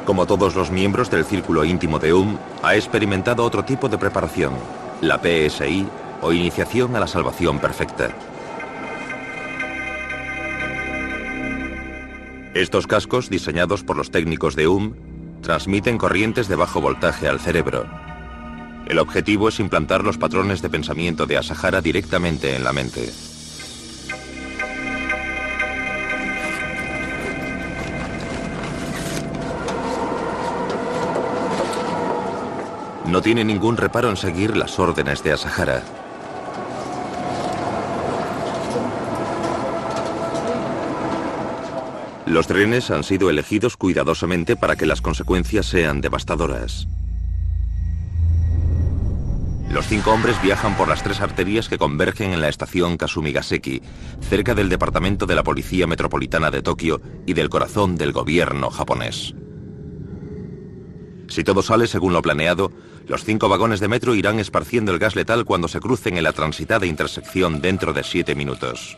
Como 0.06 0.26
todos 0.26 0.56
los 0.56 0.72
miembros 0.72 1.12
del 1.12 1.26
círculo 1.26 1.66
íntimo 1.66 2.00
de 2.00 2.14
UM, 2.14 2.38
ha 2.64 2.76
experimentado 2.76 3.44
otro 3.44 3.66
tipo 3.66 3.90
de 3.90 3.98
preparación, 3.98 4.54
la 5.02 5.20
PSI 5.20 5.86
o 6.22 6.32
Iniciación 6.32 6.96
a 6.96 7.00
la 7.00 7.08
Salvación 7.08 7.60
Perfecta. 7.60 8.10
Estos 12.58 12.88
cascos, 12.88 13.30
diseñados 13.30 13.84
por 13.84 13.98
los 13.98 14.10
técnicos 14.10 14.56
de 14.56 14.68
UM, 14.68 14.96
transmiten 15.44 16.00
corrientes 16.00 16.48
de 16.48 16.56
bajo 16.56 16.82
voltaje 16.82 17.28
al 17.28 17.40
cerebro. 17.40 17.86
El 18.88 18.98
objetivo 18.98 19.50
es 19.50 19.60
implantar 19.60 20.04
los 20.04 20.18
patrones 20.18 20.64
de 20.64 20.70
pensamiento 20.72 21.28
de 21.28 21.38
Asahara 21.38 21.82
directamente 21.82 22.56
en 22.56 22.64
la 22.64 22.74
mente. 22.74 23.12
No 33.06 33.22
tiene 33.22 33.46
ningún 33.46 33.78
reparo 33.78 34.10
en 34.10 34.18
seguir 34.18 34.58
las 34.58 34.80
órdenes 34.80 35.22
de 35.22 35.34
Asahara. 35.34 35.84
Los 42.38 42.46
trenes 42.46 42.92
han 42.92 43.04
sido 43.04 43.32
elegidos 43.32 43.78
cuidadosamente 43.78 44.56
para 44.56 44.76
que 44.76 44.86
las 44.86 45.02
consecuencias 45.02 45.66
sean 45.66 46.02
devastadoras. 46.02 46.88
Los 49.72 49.88
cinco 49.88 50.12
hombres 50.12 50.40
viajan 50.44 50.78
por 50.78 50.88
las 50.88 51.02
tres 51.02 51.20
arterias 51.20 51.68
que 51.68 51.80
convergen 51.80 52.34
en 52.34 52.42
la 52.42 52.48
estación 52.48 52.96
Kasumigaseki, 52.96 53.82
cerca 54.22 54.54
del 54.54 54.70
departamento 54.70 55.26
de 55.26 55.34
la 55.34 55.42
Policía 55.42 55.88
Metropolitana 55.88 56.52
de 56.52 56.62
Tokio 56.62 57.02
y 57.26 57.34
del 57.34 57.50
corazón 57.50 57.96
del 57.96 58.12
gobierno 58.12 58.70
japonés. 58.70 59.34
Si 61.30 61.44
todo 61.44 61.64
sale 61.64 61.88
según 61.88 62.14
lo 62.14 62.22
planeado, 62.22 62.72
los 63.08 63.24
cinco 63.24 63.50
vagones 63.50 63.80
de 63.80 63.88
metro 63.88 64.14
irán 64.14 64.40
esparciendo 64.40 64.92
el 64.92 65.00
gas 65.00 65.16
letal 65.16 65.44
cuando 65.44 65.68
se 65.68 65.80
crucen 65.80 66.18
en 66.18 66.24
la 66.24 66.34
transitada 66.34 66.86
intersección 66.86 67.62
dentro 67.62 67.94
de 67.94 68.04
siete 68.04 68.36
minutos. 68.36 68.96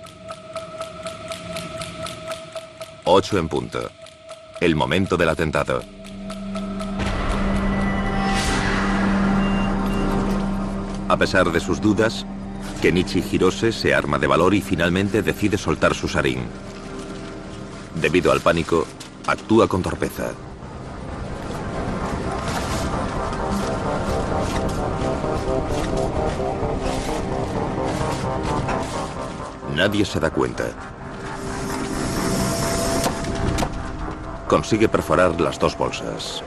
8 3.11 3.39
en 3.39 3.49
punto. 3.49 3.89
El 4.61 4.75
momento 4.75 5.17
del 5.17 5.29
atentado. 5.29 5.81
A 11.07 11.17
pesar 11.17 11.51
de 11.51 11.59
sus 11.59 11.81
dudas, 11.81 12.27
Kenichi 12.83 13.23
Hirose 13.31 13.71
se 13.71 13.95
arma 13.95 14.19
de 14.19 14.27
valor 14.27 14.53
y 14.53 14.61
finalmente 14.61 15.23
decide 15.23 15.57
soltar 15.57 15.95
su 15.95 16.07
sarín. 16.07 16.43
Debido 17.95 18.31
al 18.31 18.41
pánico, 18.41 18.85
actúa 19.25 19.67
con 19.67 19.81
torpeza. 19.81 20.31
Nadie 29.75 30.05
se 30.05 30.19
da 30.19 30.29
cuenta. 30.29 30.98
Consigue 34.49 34.89
perforar 34.89 35.39
las 35.39 35.59
dos 35.59 35.77
bolsas. 35.77 36.43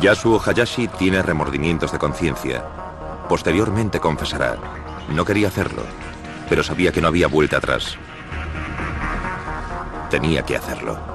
Yasuo 0.00 0.42
Hayashi 0.44 0.88
tiene 0.88 1.22
remordimientos 1.22 1.92
de 1.92 1.98
conciencia. 2.00 2.64
Posteriormente 3.28 4.00
confesará. 4.00 4.56
No 5.10 5.24
quería 5.24 5.46
hacerlo, 5.46 5.84
pero 6.48 6.64
sabía 6.64 6.90
que 6.90 7.00
no 7.00 7.06
había 7.06 7.28
vuelta 7.28 7.58
atrás. 7.58 7.96
Tenía 10.10 10.42
que 10.42 10.56
hacerlo. 10.56 11.11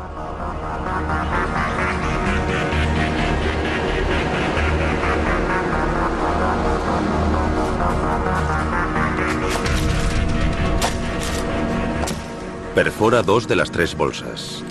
Perfora 12.77 13.23
dos 13.23 13.47
de 13.47 13.55
las 13.55 13.71
tres 13.71 13.97
bolsas. 13.97 14.63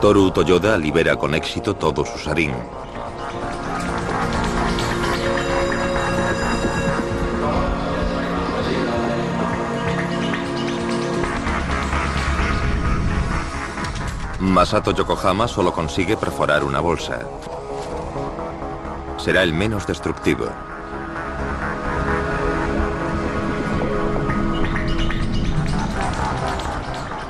Toru 0.00 0.32
Toyoda 0.32 0.76
libera 0.76 1.14
con 1.14 1.36
éxito 1.36 1.76
todo 1.76 2.04
su 2.04 2.18
sarín. 2.18 2.52
Masato 14.40 14.90
Yokohama 14.90 15.46
solo 15.46 15.72
consigue 15.72 16.16
perforar 16.16 16.64
una 16.64 16.80
bolsa. 16.80 17.20
Será 19.16 19.44
el 19.44 19.52
menos 19.52 19.86
destructivo. 19.86 20.46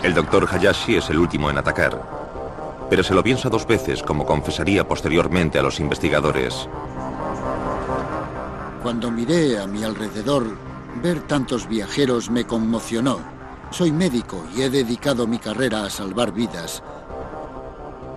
El 0.08 0.14
doctor 0.14 0.48
Hayashi 0.50 0.96
es 0.96 1.10
el 1.10 1.18
último 1.18 1.50
en 1.50 1.58
atacar, 1.58 2.02
pero 2.88 3.02
se 3.02 3.12
lo 3.12 3.22
piensa 3.22 3.50
dos 3.50 3.66
veces 3.66 4.02
como 4.02 4.24
confesaría 4.24 4.88
posteriormente 4.88 5.58
a 5.58 5.62
los 5.62 5.80
investigadores. 5.80 6.66
Cuando 8.82 9.10
miré 9.10 9.60
a 9.60 9.66
mi 9.66 9.84
alrededor, 9.84 10.56
ver 11.02 11.20
tantos 11.26 11.68
viajeros 11.68 12.30
me 12.30 12.46
conmocionó. 12.46 13.18
Soy 13.70 13.92
médico 13.92 14.42
y 14.56 14.62
he 14.62 14.70
dedicado 14.70 15.26
mi 15.26 15.38
carrera 15.38 15.84
a 15.84 15.90
salvar 15.90 16.32
vidas. 16.32 16.82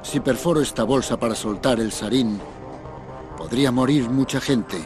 Si 0.01 0.21
perforo 0.21 0.61
esta 0.61 0.85
bolsa 0.85 1.19
para 1.19 1.35
soltar 1.35 1.81
el 1.81 1.91
sarín, 1.91 2.39
podría 3.37 3.69
morir 3.69 4.09
mucha 4.09 4.39
gente. 4.39 4.77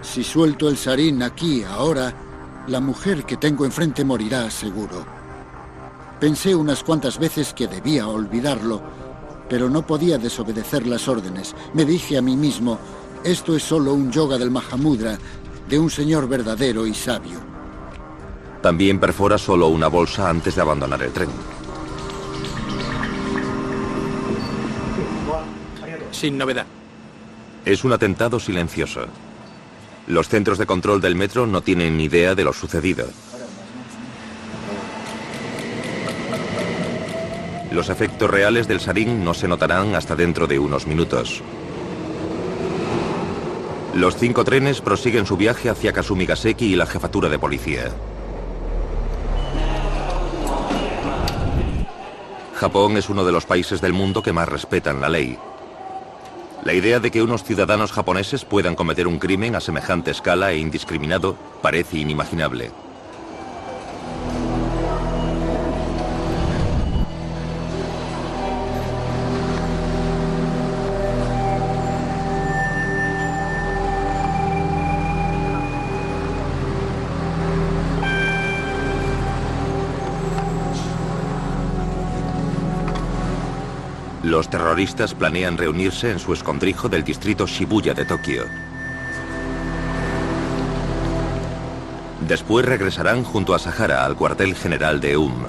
Si 0.00 0.24
suelto 0.24 0.70
el 0.70 0.78
sarín 0.78 1.22
aquí, 1.22 1.62
ahora, 1.62 2.14
la 2.68 2.80
mujer 2.80 3.24
que 3.24 3.36
tengo 3.36 3.66
enfrente 3.66 4.02
morirá 4.02 4.50
seguro. 4.50 5.13
Pensé 6.24 6.54
unas 6.54 6.82
cuantas 6.82 7.18
veces 7.18 7.52
que 7.52 7.68
debía 7.68 8.08
olvidarlo, 8.08 8.80
pero 9.46 9.68
no 9.68 9.86
podía 9.86 10.16
desobedecer 10.16 10.86
las 10.86 11.06
órdenes. 11.06 11.54
Me 11.74 11.84
dije 11.84 12.16
a 12.16 12.22
mí 12.22 12.34
mismo, 12.34 12.78
esto 13.22 13.54
es 13.54 13.62
solo 13.62 13.92
un 13.92 14.10
yoga 14.10 14.38
del 14.38 14.50
Mahamudra, 14.50 15.18
de 15.68 15.78
un 15.78 15.90
señor 15.90 16.26
verdadero 16.26 16.86
y 16.86 16.94
sabio. 16.94 17.40
También 18.62 18.98
perfora 18.98 19.36
solo 19.36 19.68
una 19.68 19.88
bolsa 19.88 20.30
antes 20.30 20.54
de 20.54 20.62
abandonar 20.62 21.02
el 21.02 21.12
tren. 21.12 21.28
Sin 26.10 26.38
novedad. 26.38 26.64
Es 27.66 27.84
un 27.84 27.92
atentado 27.92 28.40
silencioso. 28.40 29.08
Los 30.06 30.30
centros 30.30 30.56
de 30.56 30.64
control 30.64 31.02
del 31.02 31.16
metro 31.16 31.46
no 31.46 31.60
tienen 31.60 31.98
ni 31.98 32.04
idea 32.04 32.34
de 32.34 32.44
lo 32.44 32.54
sucedido. 32.54 33.08
Los 37.74 37.88
efectos 37.88 38.30
reales 38.30 38.68
del 38.68 38.78
sarín 38.78 39.24
no 39.24 39.34
se 39.34 39.48
notarán 39.48 39.96
hasta 39.96 40.14
dentro 40.14 40.46
de 40.46 40.60
unos 40.60 40.86
minutos. 40.86 41.42
Los 43.94 44.16
cinco 44.16 44.44
trenes 44.44 44.80
prosiguen 44.80 45.26
su 45.26 45.36
viaje 45.36 45.68
hacia 45.68 45.92
Kasumigaseki 45.92 46.66
y 46.66 46.76
la 46.76 46.86
jefatura 46.86 47.28
de 47.28 47.36
policía. 47.36 47.90
Japón 52.54 52.96
es 52.96 53.08
uno 53.08 53.24
de 53.24 53.32
los 53.32 53.44
países 53.44 53.80
del 53.80 53.92
mundo 53.92 54.22
que 54.22 54.32
más 54.32 54.48
respetan 54.48 55.00
la 55.00 55.08
ley. 55.08 55.36
La 56.62 56.74
idea 56.74 57.00
de 57.00 57.10
que 57.10 57.24
unos 57.24 57.42
ciudadanos 57.42 57.90
japoneses 57.90 58.44
puedan 58.44 58.76
cometer 58.76 59.08
un 59.08 59.18
crimen 59.18 59.56
a 59.56 59.60
semejante 59.60 60.12
escala 60.12 60.52
e 60.52 60.58
indiscriminado 60.58 61.36
parece 61.60 61.98
inimaginable. 61.98 62.83
Los 84.24 84.48
terroristas 84.48 85.12
planean 85.12 85.58
reunirse 85.58 86.10
en 86.10 86.18
su 86.18 86.32
escondrijo 86.32 86.88
del 86.88 87.04
distrito 87.04 87.46
Shibuya 87.46 87.92
de 87.92 88.06
Tokio. 88.06 88.44
Después 92.26 92.64
regresarán 92.64 93.22
junto 93.22 93.54
a 93.54 93.58
Sahara 93.58 94.06
al 94.06 94.16
cuartel 94.16 94.54
general 94.54 94.98
de 94.98 95.18
UM. 95.18 95.44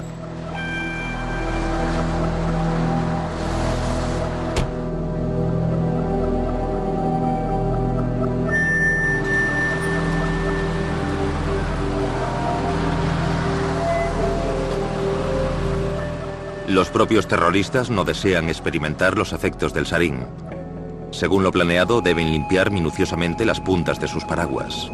Los 16.68 16.90
propios 16.90 17.28
terroristas 17.28 17.90
no 17.90 18.04
desean 18.04 18.48
experimentar 18.48 19.16
los 19.16 19.32
efectos 19.32 19.72
del 19.72 19.86
sarín. 19.86 20.26
Según 21.12 21.44
lo 21.44 21.52
planeado, 21.52 22.00
deben 22.00 22.32
limpiar 22.32 22.72
minuciosamente 22.72 23.44
las 23.44 23.60
puntas 23.60 24.00
de 24.00 24.08
sus 24.08 24.24
paraguas. 24.24 24.90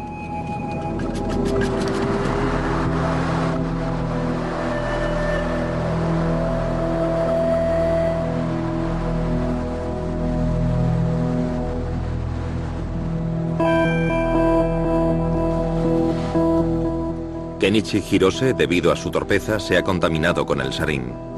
Kenichi 17.59 18.03
Hirose, 18.11 18.53
debido 18.53 18.91
a 18.91 18.95
su 18.95 19.09
torpeza, 19.09 19.59
se 19.59 19.77
ha 19.77 19.83
contaminado 19.83 20.45
con 20.45 20.61
el 20.61 20.71
sarín. 20.71 21.32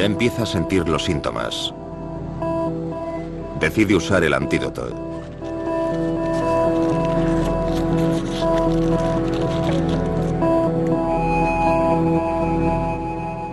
Ya 0.00 0.06
empieza 0.06 0.44
a 0.44 0.46
sentir 0.46 0.88
los 0.88 1.04
síntomas. 1.04 1.74
Decide 3.60 3.94
usar 3.94 4.24
el 4.24 4.32
antídoto. 4.32 4.88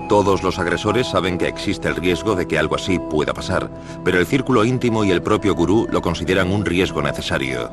Todos 0.08 0.42
los 0.42 0.58
agresores 0.58 1.08
saben 1.08 1.38
que 1.38 1.50
existe 1.50 1.90
el 1.90 1.98
riesgo 1.98 2.34
de 2.34 2.48
que 2.48 2.58
algo 2.58 2.76
así 2.76 2.98
pueda 2.98 3.34
pasar, 3.34 3.70
pero 4.06 4.18
el 4.18 4.26
círculo 4.26 4.64
íntimo 4.64 5.04
y 5.04 5.12
el 5.12 5.22
propio 5.22 5.54
gurú 5.54 5.86
lo 5.92 6.02
consideran 6.02 6.54
un 6.54 6.64
riesgo 6.64 7.02
necesario. 7.02 7.70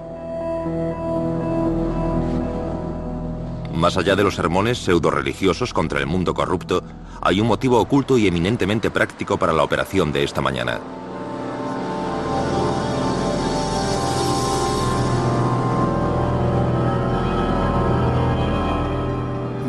Más 3.72 3.96
allá 3.96 4.16
de 4.16 4.24
los 4.24 4.34
sermones 4.34 4.78
pseudo-religiosos 4.78 5.72
contra 5.72 6.00
el 6.00 6.06
mundo 6.06 6.34
corrupto, 6.34 6.82
hay 7.24 7.40
un 7.40 7.46
motivo 7.46 7.80
oculto 7.80 8.18
y 8.18 8.26
eminentemente 8.26 8.90
práctico 8.90 9.38
para 9.38 9.54
la 9.54 9.64
operación 9.64 10.12
de 10.12 10.24
esta 10.24 10.42
mañana. 10.42 10.78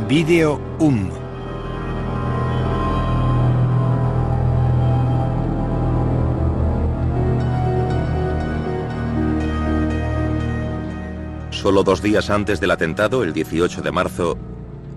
Vídeo 0.10 0.60
UM. 0.80 1.10
Solo 11.52 11.84
dos 11.84 12.02
días 12.02 12.30
antes 12.30 12.60
del 12.60 12.70
atentado, 12.70 13.24
el 13.24 13.34
18 13.34 13.82
de 13.82 13.92
marzo, 13.92 14.38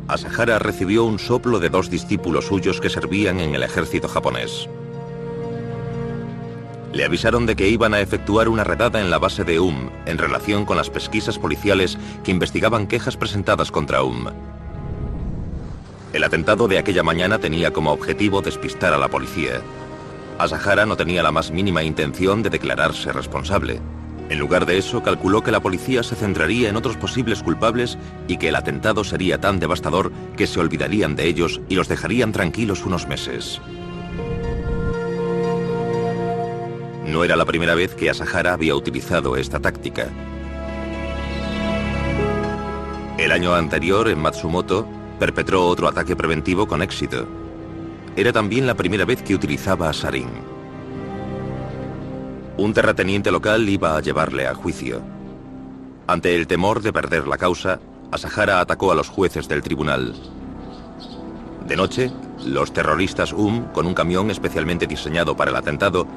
Asahara 0.09 0.59
recibió 0.59 1.05
un 1.05 1.19
soplo 1.19 1.61
de 1.61 1.69
dos 1.69 1.91
discípulos 1.91 2.47
suyos 2.47 2.81
que 2.81 2.89
servían 2.89 3.41
en 3.41 3.55
el 3.55 3.63
ejército 3.63 4.09
japonés. 4.09 4.67
Le 6.95 7.05
avisaron 7.05 7.45
de 7.45 7.55
que 7.55 7.69
iban 7.69 7.93
a 7.93 8.01
efectuar 8.01 8.49
una 8.49 8.65
redada 8.65 9.03
en 9.03 9.11
la 9.11 9.19
base 9.19 9.45
de 9.45 9.61
UM 9.61 9.91
en 10.07 10.17
relación 10.17 10.65
con 10.65 10.79
las 10.79 10.89
pesquisas 10.89 11.39
policiales 11.39 11.99
que 12.25 12.31
investigaban 12.31 12.87
quejas 12.87 13.19
presentadas 13.19 13.71
contra 13.71 14.03
UM. 14.03 14.29
El 16.15 16.25
atentado 16.25 16.69
de 16.69 16.79
aquella 16.79 17.03
mañana 17.03 17.39
tenía 17.39 17.71
como 17.75 17.93
objetivo 17.93 18.41
despistar 18.41 18.95
a 18.95 18.99
la 18.99 19.09
policía. 19.09 19.61
Asahara 20.39 20.87
no 20.87 20.97
tenía 20.97 21.23
la 21.23 21.33
más 21.33 21.51
mínima 21.51 21.83
intención 21.83 22.43
de 22.43 22.49
declararse 22.49 23.13
responsable. 23.13 23.79
En 24.29 24.39
lugar 24.39 24.67
de 24.67 24.77
eso, 24.77 25.03
calculó 25.03 25.43
que 25.43 25.51
la 25.51 25.61
policía 25.61 26.03
se 26.03 26.15
centraría 26.15 26.69
en 26.69 26.77
otros 26.77 26.97
posibles 26.97 27.43
culpables 27.43 27.97
y 28.27 28.37
que 28.37 28.49
el 28.49 28.57
atentado 28.57 29.03
sería 29.03 29.41
tan 29.41 29.59
devastador 29.59 30.13
que 30.37 30.47
se 30.47 30.61
olvidarían 30.61 31.17
de 31.17 31.27
ellos 31.27 31.61
y 31.69 31.77
los 31.77 31.89
dejarían 31.89 32.33
tranquilos 32.33 32.85
unos 32.85 33.09
meses. 33.09 33.61
No 37.07 37.25
era 37.25 37.37
la 37.37 37.47
primera 37.47 37.75
vez 37.75 37.95
que 37.95 38.11
Asahara 38.11 38.53
había 38.53 38.75
utilizado 38.75 39.37
esta 39.37 39.61
táctica. 39.61 40.09
El 43.17 43.33
año 43.33 43.55
anterior, 43.55 44.09
en 44.09 44.21
Matsumoto, 44.21 44.87
perpetró 45.19 45.67
otro 45.67 45.89
ataque 45.89 46.15
preventivo 46.15 46.69
con 46.69 46.83
éxito. 46.83 47.27
Era 48.15 48.33
también 48.33 48.67
la 48.67 48.75
primera 48.75 49.07
vez 49.07 49.23
que 49.23 49.35
utilizaba 49.35 49.89
a 49.89 49.93
Sarin. 49.95 50.58
Un 52.59 52.75
terrateniente 52.75 53.31
local 53.31 53.69
iba 53.69 53.97
a 53.97 54.01
llevarle 54.01 54.49
a 54.49 54.55
juicio. 54.55 55.01
Ante 56.09 56.35
el 56.35 56.49
temor 56.49 56.83
de 56.83 56.93
perder 56.93 57.29
la 57.29 57.39
causa, 57.39 57.79
Asahara 58.11 58.59
atacó 58.61 58.91
a 58.91 58.97
los 58.97 59.09
jueces 59.09 59.47
del 59.47 59.63
tribunal. 59.63 60.13
De 61.69 61.77
noche, 61.77 62.11
los 62.45 62.73
terroristas 62.73 63.33
UM, 63.33 63.71
con 63.73 63.87
un 63.87 63.95
camión 63.95 64.33
especialmente 64.33 64.89
diseñado 64.89 65.37
para 65.37 65.53
el 65.53 65.57
atentado, 65.57 66.09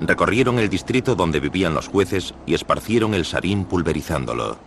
recorrieron 0.00 0.58
el 0.58 0.68
distrito 0.68 1.14
donde 1.14 1.38
vivían 1.38 1.74
los 1.74 1.86
jueces 1.86 2.34
y 2.46 2.54
esparcieron 2.54 3.14
el 3.14 3.24
sarín 3.24 3.64
pulverizándolo. 3.64 4.58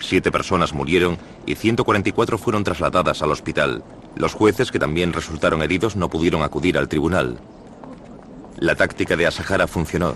Siete 0.00 0.30
personas 0.30 0.74
murieron 0.74 1.18
y 1.44 1.56
144 1.56 2.38
fueron 2.38 2.62
trasladadas 2.62 3.20
al 3.20 3.32
hospital. 3.32 3.82
Los 4.14 4.34
jueces, 4.34 4.70
que 4.70 4.78
también 4.78 5.12
resultaron 5.12 5.60
heridos, 5.60 5.96
no 5.96 6.08
pudieron 6.08 6.42
acudir 6.42 6.78
al 6.78 6.88
tribunal. 6.88 7.40
La 8.58 8.74
táctica 8.74 9.16
de 9.16 9.26
Asahara 9.26 9.66
funcionó. 9.66 10.14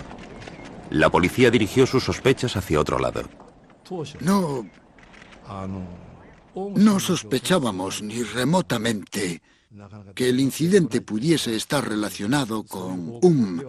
La 0.89 1.09
policía 1.09 1.51
dirigió 1.51 1.85
sus 1.85 2.03
sospechas 2.03 2.55
hacia 2.55 2.79
otro 2.79 2.99
lado. 2.99 3.23
No... 4.21 4.67
No 6.75 6.99
sospechábamos 6.99 8.01
ni 8.01 8.23
remotamente 8.23 9.41
que 10.15 10.29
el 10.29 10.39
incidente 10.39 11.01
pudiese 11.01 11.55
estar 11.55 11.87
relacionado 11.87 12.63
con 12.63 13.19
un 13.21 13.63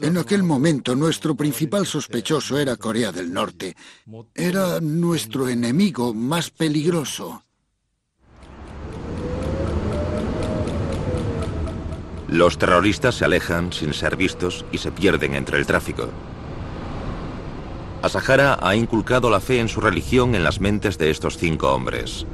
en 0.00 0.18
aquel 0.18 0.44
momento 0.44 0.94
nuestro 0.94 1.34
principal 1.34 1.84
sospechoso 1.84 2.58
era 2.58 2.76
Corea 2.76 3.10
del 3.10 3.32
Norte. 3.32 3.74
Era 4.32 4.80
nuestro 4.80 5.48
enemigo 5.48 6.14
más 6.14 6.50
peligroso. 6.50 7.43
Los 12.34 12.58
terroristas 12.58 13.14
se 13.14 13.24
alejan 13.24 13.72
sin 13.72 13.94
ser 13.94 14.16
vistos 14.16 14.64
y 14.72 14.78
se 14.78 14.90
pierden 14.90 15.36
entre 15.36 15.56
el 15.56 15.66
tráfico. 15.66 16.08
Asahara 18.02 18.58
ha 18.60 18.74
inculcado 18.74 19.30
la 19.30 19.38
fe 19.38 19.60
en 19.60 19.68
su 19.68 19.80
religión 19.80 20.34
en 20.34 20.42
las 20.42 20.60
mentes 20.60 20.98
de 20.98 21.12
estos 21.12 21.38
cinco 21.38 21.72
hombres. 21.72 22.26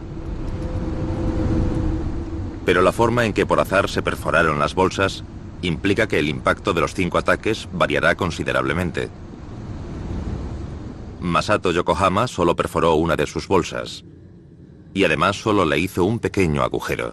Pero 2.65 2.81
la 2.81 2.93
forma 2.93 3.27
en 3.27 3.35
que 3.35 3.45
por 3.45 3.61
azar 3.61 3.91
se 3.91 4.01
perforaron 4.01 4.59
las 4.59 4.75
bolsas 4.75 5.23
implica 5.61 6.09
que 6.09 6.19
el 6.19 6.31
impacto 6.31 6.73
de 6.73 6.81
los 6.81 6.95
cinco 6.95 7.19
ataques 7.19 7.69
variará 7.71 8.15
considerablemente. 8.15 9.11
Masato 11.21 11.73
Yokohama 11.73 12.27
solo 12.27 12.57
perforó 12.57 12.95
una 12.95 13.17
de 13.17 13.27
sus 13.27 13.47
bolsas. 13.47 14.03
Y 14.95 15.05
además 15.05 15.37
solo 15.37 15.67
le 15.67 15.79
hizo 15.79 16.05
un 16.05 16.21
pequeño 16.21 16.63
agujero. 16.63 17.13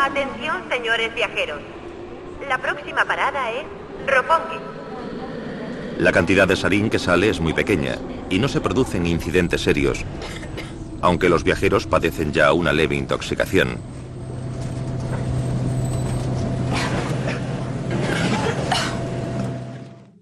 Atención, 0.00 0.62
señores 0.70 1.12
viajeros. 1.12 1.60
La 2.48 2.58
próxima 2.58 3.04
parada 3.04 3.50
es 3.50 3.64
Roppongi. 4.06 4.56
La 5.98 6.12
cantidad 6.12 6.46
de 6.46 6.54
sarín 6.54 6.88
que 6.88 7.00
sale 7.00 7.28
es 7.28 7.40
muy 7.40 7.52
pequeña 7.52 7.96
y 8.30 8.38
no 8.38 8.46
se 8.46 8.60
producen 8.60 9.06
incidentes 9.06 9.62
serios, 9.62 10.04
aunque 11.00 11.28
los 11.28 11.42
viajeros 11.42 11.88
padecen 11.88 12.32
ya 12.32 12.52
una 12.52 12.72
leve 12.72 12.94
intoxicación. 12.94 13.78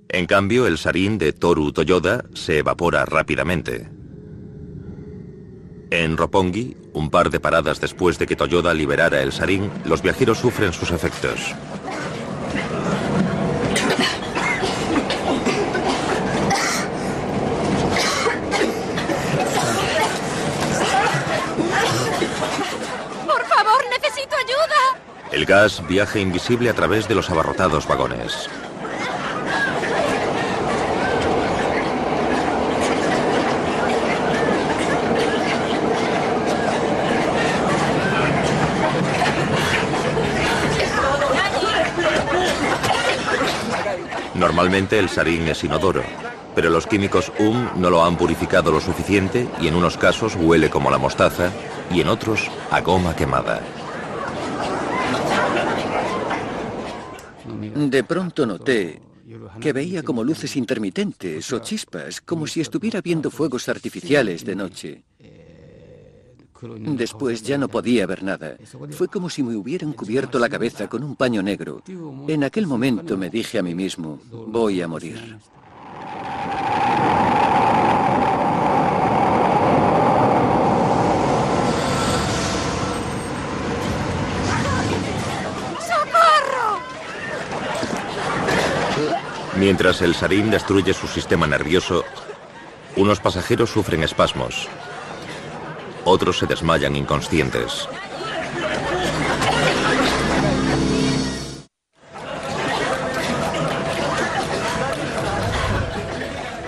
En 0.08 0.26
cambio, 0.26 0.66
el 0.66 0.78
sarín 0.78 1.18
de 1.18 1.34
Toru 1.34 1.72
Toyoda 1.72 2.24
se 2.32 2.60
evapora 2.60 3.04
rápidamente. 3.04 3.95
En 5.90 6.16
Roppongi, 6.16 6.76
un 6.94 7.10
par 7.10 7.30
de 7.30 7.38
paradas 7.38 7.80
después 7.80 8.18
de 8.18 8.26
que 8.26 8.34
Toyoda 8.34 8.74
liberara 8.74 9.22
el 9.22 9.30
sarín, 9.30 9.70
los 9.84 10.02
viajeros 10.02 10.38
sufren 10.38 10.72
sus 10.72 10.90
efectos. 10.90 11.54
¡Por 23.24 23.44
favor, 23.44 23.84
necesito 23.90 24.34
ayuda! 24.34 25.30
El 25.30 25.44
gas 25.44 25.86
viaja 25.86 26.18
invisible 26.18 26.68
a 26.68 26.74
través 26.74 27.06
de 27.06 27.14
los 27.14 27.30
abarrotados 27.30 27.86
vagones. 27.86 28.50
Normalmente 44.56 44.98
el 44.98 45.10
sarín 45.10 45.46
es 45.48 45.62
inodoro, 45.64 46.02
pero 46.54 46.70
los 46.70 46.86
químicos 46.86 47.30
UM 47.38 47.78
no 47.78 47.90
lo 47.90 48.02
han 48.02 48.16
purificado 48.16 48.72
lo 48.72 48.80
suficiente 48.80 49.46
y 49.60 49.68
en 49.68 49.74
unos 49.74 49.98
casos 49.98 50.34
huele 50.34 50.70
como 50.70 50.90
la 50.90 50.96
mostaza 50.96 51.52
y 51.92 52.00
en 52.00 52.08
otros 52.08 52.50
a 52.70 52.80
goma 52.80 53.14
quemada. 53.14 53.60
De 57.74 58.02
pronto 58.02 58.46
noté 58.46 59.02
que 59.60 59.74
veía 59.74 60.02
como 60.02 60.24
luces 60.24 60.56
intermitentes 60.56 61.52
o 61.52 61.58
chispas, 61.58 62.22
como 62.22 62.46
si 62.46 62.62
estuviera 62.62 63.02
viendo 63.02 63.30
fuegos 63.30 63.68
artificiales 63.68 64.42
de 64.42 64.56
noche. 64.56 65.02
Después 66.62 67.42
ya 67.42 67.58
no 67.58 67.68
podía 67.68 68.06
ver 68.06 68.22
nada. 68.22 68.56
Fue 68.90 69.08
como 69.08 69.28
si 69.30 69.42
me 69.42 69.56
hubieran 69.56 69.92
cubierto 69.92 70.38
la 70.38 70.48
cabeza 70.48 70.88
con 70.88 71.02
un 71.02 71.16
paño 71.16 71.42
negro. 71.42 71.82
En 72.28 72.44
aquel 72.44 72.66
momento 72.66 73.16
me 73.16 73.30
dije 73.30 73.58
a 73.58 73.62
mí 73.62 73.74
mismo, 73.74 74.18
voy 74.30 74.80
a 74.80 74.88
morir. 74.88 75.38
¡Socorro! 85.80 86.80
Mientras 89.58 90.02
el 90.02 90.14
sarín 90.14 90.50
destruye 90.50 90.92
su 90.94 91.06
sistema 91.06 91.46
nervioso, 91.46 92.04
unos 92.96 93.20
pasajeros 93.20 93.70
sufren 93.70 94.02
espasmos. 94.02 94.68
Otros 96.08 96.38
se 96.38 96.46
desmayan 96.46 96.94
inconscientes. 96.94 97.88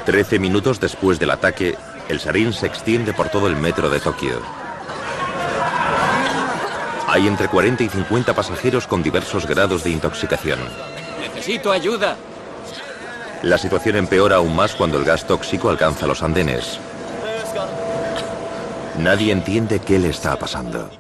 Trece 0.05 0.41
minutos 0.41 0.81
después 0.81 1.21
del 1.21 1.31
ataque, 1.31 1.77
el 2.09 2.19
sarín 2.19 2.53
se 2.53 2.67
extiende 2.67 3.13
por 3.13 3.29
todo 3.29 3.47
el 3.47 3.55
metro 3.55 3.89
de 3.89 4.01
Tokio. 4.01 4.41
Hay 7.07 7.29
entre 7.29 7.47
40 7.47 7.85
y 7.85 7.89
50 7.89 8.35
pasajeros 8.35 8.89
con 8.89 9.05
diversos 9.05 9.47
grados 9.47 9.85
de 9.85 9.91
intoxicación. 9.91 10.59
Necesito 11.21 11.71
ayuda. 11.71 12.17
La 13.43 13.57
situación 13.57 13.95
empeora 13.95 14.37
aún 14.37 14.57
más 14.57 14.75
cuando 14.75 14.99
el 14.99 15.05
gas 15.05 15.29
tóxico 15.29 15.71
alcanza 15.71 16.09
los 16.09 16.25
andenes. 16.25 16.81
Nadie 18.99 19.33
entiende 19.33 19.79
qué 19.79 19.99
le 19.99 20.11
está 20.11 20.37
pasando. 20.37 20.91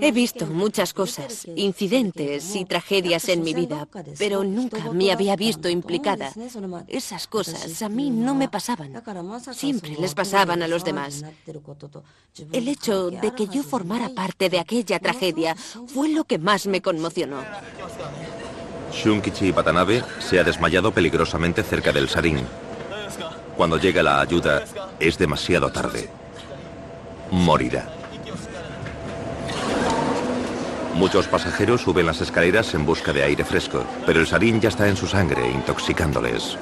He 0.00 0.10
visto 0.10 0.46
muchas 0.46 0.94
cosas, 0.94 1.46
incidentes 1.54 2.56
y 2.56 2.64
tragedias 2.64 3.28
en 3.28 3.42
mi 3.42 3.52
vida, 3.54 3.86
pero 4.18 4.42
nunca 4.42 4.90
me 4.92 5.12
había 5.12 5.36
visto 5.36 5.68
implicada. 5.68 6.32
Esas 6.88 7.26
cosas 7.26 7.82
a 7.82 7.88
mí 7.88 8.10
no 8.10 8.34
me 8.34 8.48
pasaban. 8.48 9.00
Siempre 9.52 9.96
les 9.98 10.14
pasaban 10.14 10.62
a 10.62 10.68
los 10.68 10.84
demás. 10.84 11.22
El 12.52 12.68
hecho 12.68 13.10
de 13.10 13.34
que 13.34 13.46
yo 13.46 13.62
formara 13.62 14.08
parte 14.08 14.48
de 14.48 14.58
aquella 14.58 14.98
tragedia 14.98 15.54
fue 15.54 16.08
lo 16.08 16.24
que 16.24 16.38
más 16.38 16.66
me 16.66 16.80
conmocionó. 16.80 17.42
Shunkichi 18.92 19.52
Watanabe 19.52 20.02
se 20.18 20.40
ha 20.40 20.44
desmayado 20.44 20.92
peligrosamente 20.92 21.62
cerca 21.62 21.92
del 21.92 22.08
Sarin. 22.08 22.40
Cuando 23.56 23.76
llega 23.76 24.02
la 24.02 24.20
ayuda, 24.20 24.64
es 24.98 25.18
demasiado 25.18 25.70
tarde. 25.70 26.08
Morirá. 27.30 27.86
Muchos 30.94 31.28
pasajeros 31.28 31.82
suben 31.82 32.06
las 32.06 32.20
escaleras 32.20 32.74
en 32.74 32.84
busca 32.84 33.12
de 33.12 33.22
aire 33.22 33.44
fresco, 33.44 33.84
pero 34.04 34.20
el 34.20 34.26
sarín 34.26 34.60
ya 34.60 34.68
está 34.68 34.88
en 34.88 34.96
su 34.96 35.06
sangre, 35.06 35.50
intoxicándoles. 35.50 36.58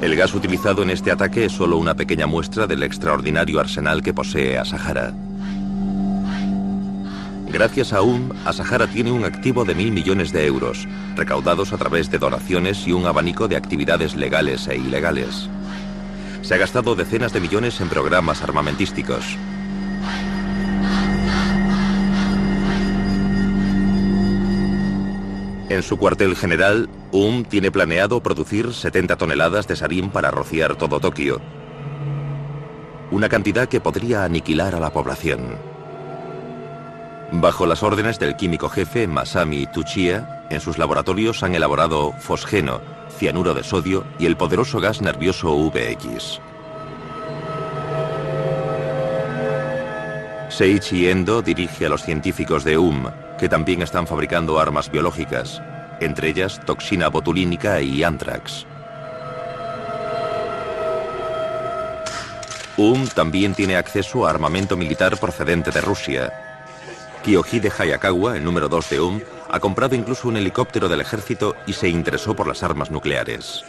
El 0.00 0.16
gas 0.16 0.34
utilizado 0.34 0.82
en 0.82 0.90
este 0.90 1.10
ataque 1.10 1.44
es 1.44 1.52
solo 1.52 1.76
una 1.76 1.94
pequeña 1.94 2.26
muestra 2.26 2.66
del 2.66 2.82
extraordinario 2.82 3.60
arsenal 3.60 4.02
que 4.02 4.14
posee 4.14 4.58
Asahara. 4.58 5.12
Gracias 7.50 7.92
a 7.92 8.02
UM, 8.02 8.30
Asahara 8.44 8.86
tiene 8.86 9.10
un 9.10 9.24
activo 9.24 9.64
de 9.64 9.74
mil 9.74 9.90
millones 9.90 10.32
de 10.32 10.46
euros, 10.46 10.86
recaudados 11.16 11.72
a 11.72 11.78
través 11.78 12.10
de 12.10 12.18
donaciones 12.18 12.86
y 12.86 12.92
un 12.92 13.06
abanico 13.06 13.48
de 13.48 13.56
actividades 13.56 14.14
legales 14.14 14.68
e 14.68 14.76
ilegales. 14.76 15.48
Se 16.48 16.54
ha 16.54 16.56
gastado 16.56 16.94
decenas 16.94 17.34
de 17.34 17.40
millones 17.40 17.78
en 17.82 17.90
programas 17.90 18.42
armamentísticos. 18.42 19.36
En 25.68 25.82
su 25.82 25.98
cuartel 25.98 26.34
general, 26.34 26.88
UM 27.12 27.44
tiene 27.44 27.70
planeado 27.70 28.22
producir 28.22 28.72
70 28.72 29.16
toneladas 29.16 29.68
de 29.68 29.76
sarín 29.76 30.08
para 30.08 30.30
rociar 30.30 30.76
todo 30.76 31.00
Tokio. 31.00 31.38
Una 33.10 33.28
cantidad 33.28 33.68
que 33.68 33.82
podría 33.82 34.24
aniquilar 34.24 34.74
a 34.74 34.80
la 34.80 34.90
población. 34.90 35.58
Bajo 37.30 37.66
las 37.66 37.82
órdenes 37.82 38.18
del 38.18 38.36
químico 38.36 38.70
jefe 38.70 39.06
Masami 39.06 39.66
Tuchia, 39.66 40.46
en 40.48 40.62
sus 40.62 40.78
laboratorios 40.78 41.42
han 41.42 41.54
elaborado 41.54 42.12
fosgeno, 42.12 42.80
cianuro 43.18 43.52
de 43.52 43.64
sodio 43.64 44.04
y 44.18 44.26
el 44.26 44.36
poderoso 44.36 44.80
gas 44.80 45.02
nervioso 45.02 45.52
VX. 45.70 46.40
Seiichi 50.48 51.08
Endo 51.08 51.42
dirige 51.42 51.86
a 51.86 51.88
los 51.88 52.02
científicos 52.02 52.64
de 52.64 52.78
UM, 52.78 53.10
que 53.38 53.48
también 53.48 53.82
están 53.82 54.06
fabricando 54.06 54.58
armas 54.58 54.90
biológicas, 54.90 55.60
entre 56.00 56.28
ellas 56.28 56.60
toxina 56.64 57.08
botulínica 57.08 57.80
y 57.80 58.02
anthrax. 58.02 58.66
UM 62.76 63.08
también 63.08 63.54
tiene 63.54 63.76
acceso 63.76 64.26
a 64.26 64.30
armamento 64.30 64.76
militar 64.76 65.18
procedente 65.18 65.72
de 65.72 65.80
Rusia. 65.80 66.32
Kiyohide 67.24 67.72
Hayakawa, 67.76 68.36
el 68.36 68.44
número 68.44 68.68
2 68.68 68.90
de 68.90 69.00
UM, 69.00 69.20
ha 69.50 69.60
comprado 69.60 69.94
incluso 69.94 70.28
un 70.28 70.36
helicóptero 70.36 70.88
del 70.88 71.00
ejército 71.00 71.56
y 71.66 71.72
se 71.72 71.88
interesó 71.88 72.34
por 72.36 72.46
las 72.46 72.62
armas 72.62 72.90
nucleares. 72.90 73.64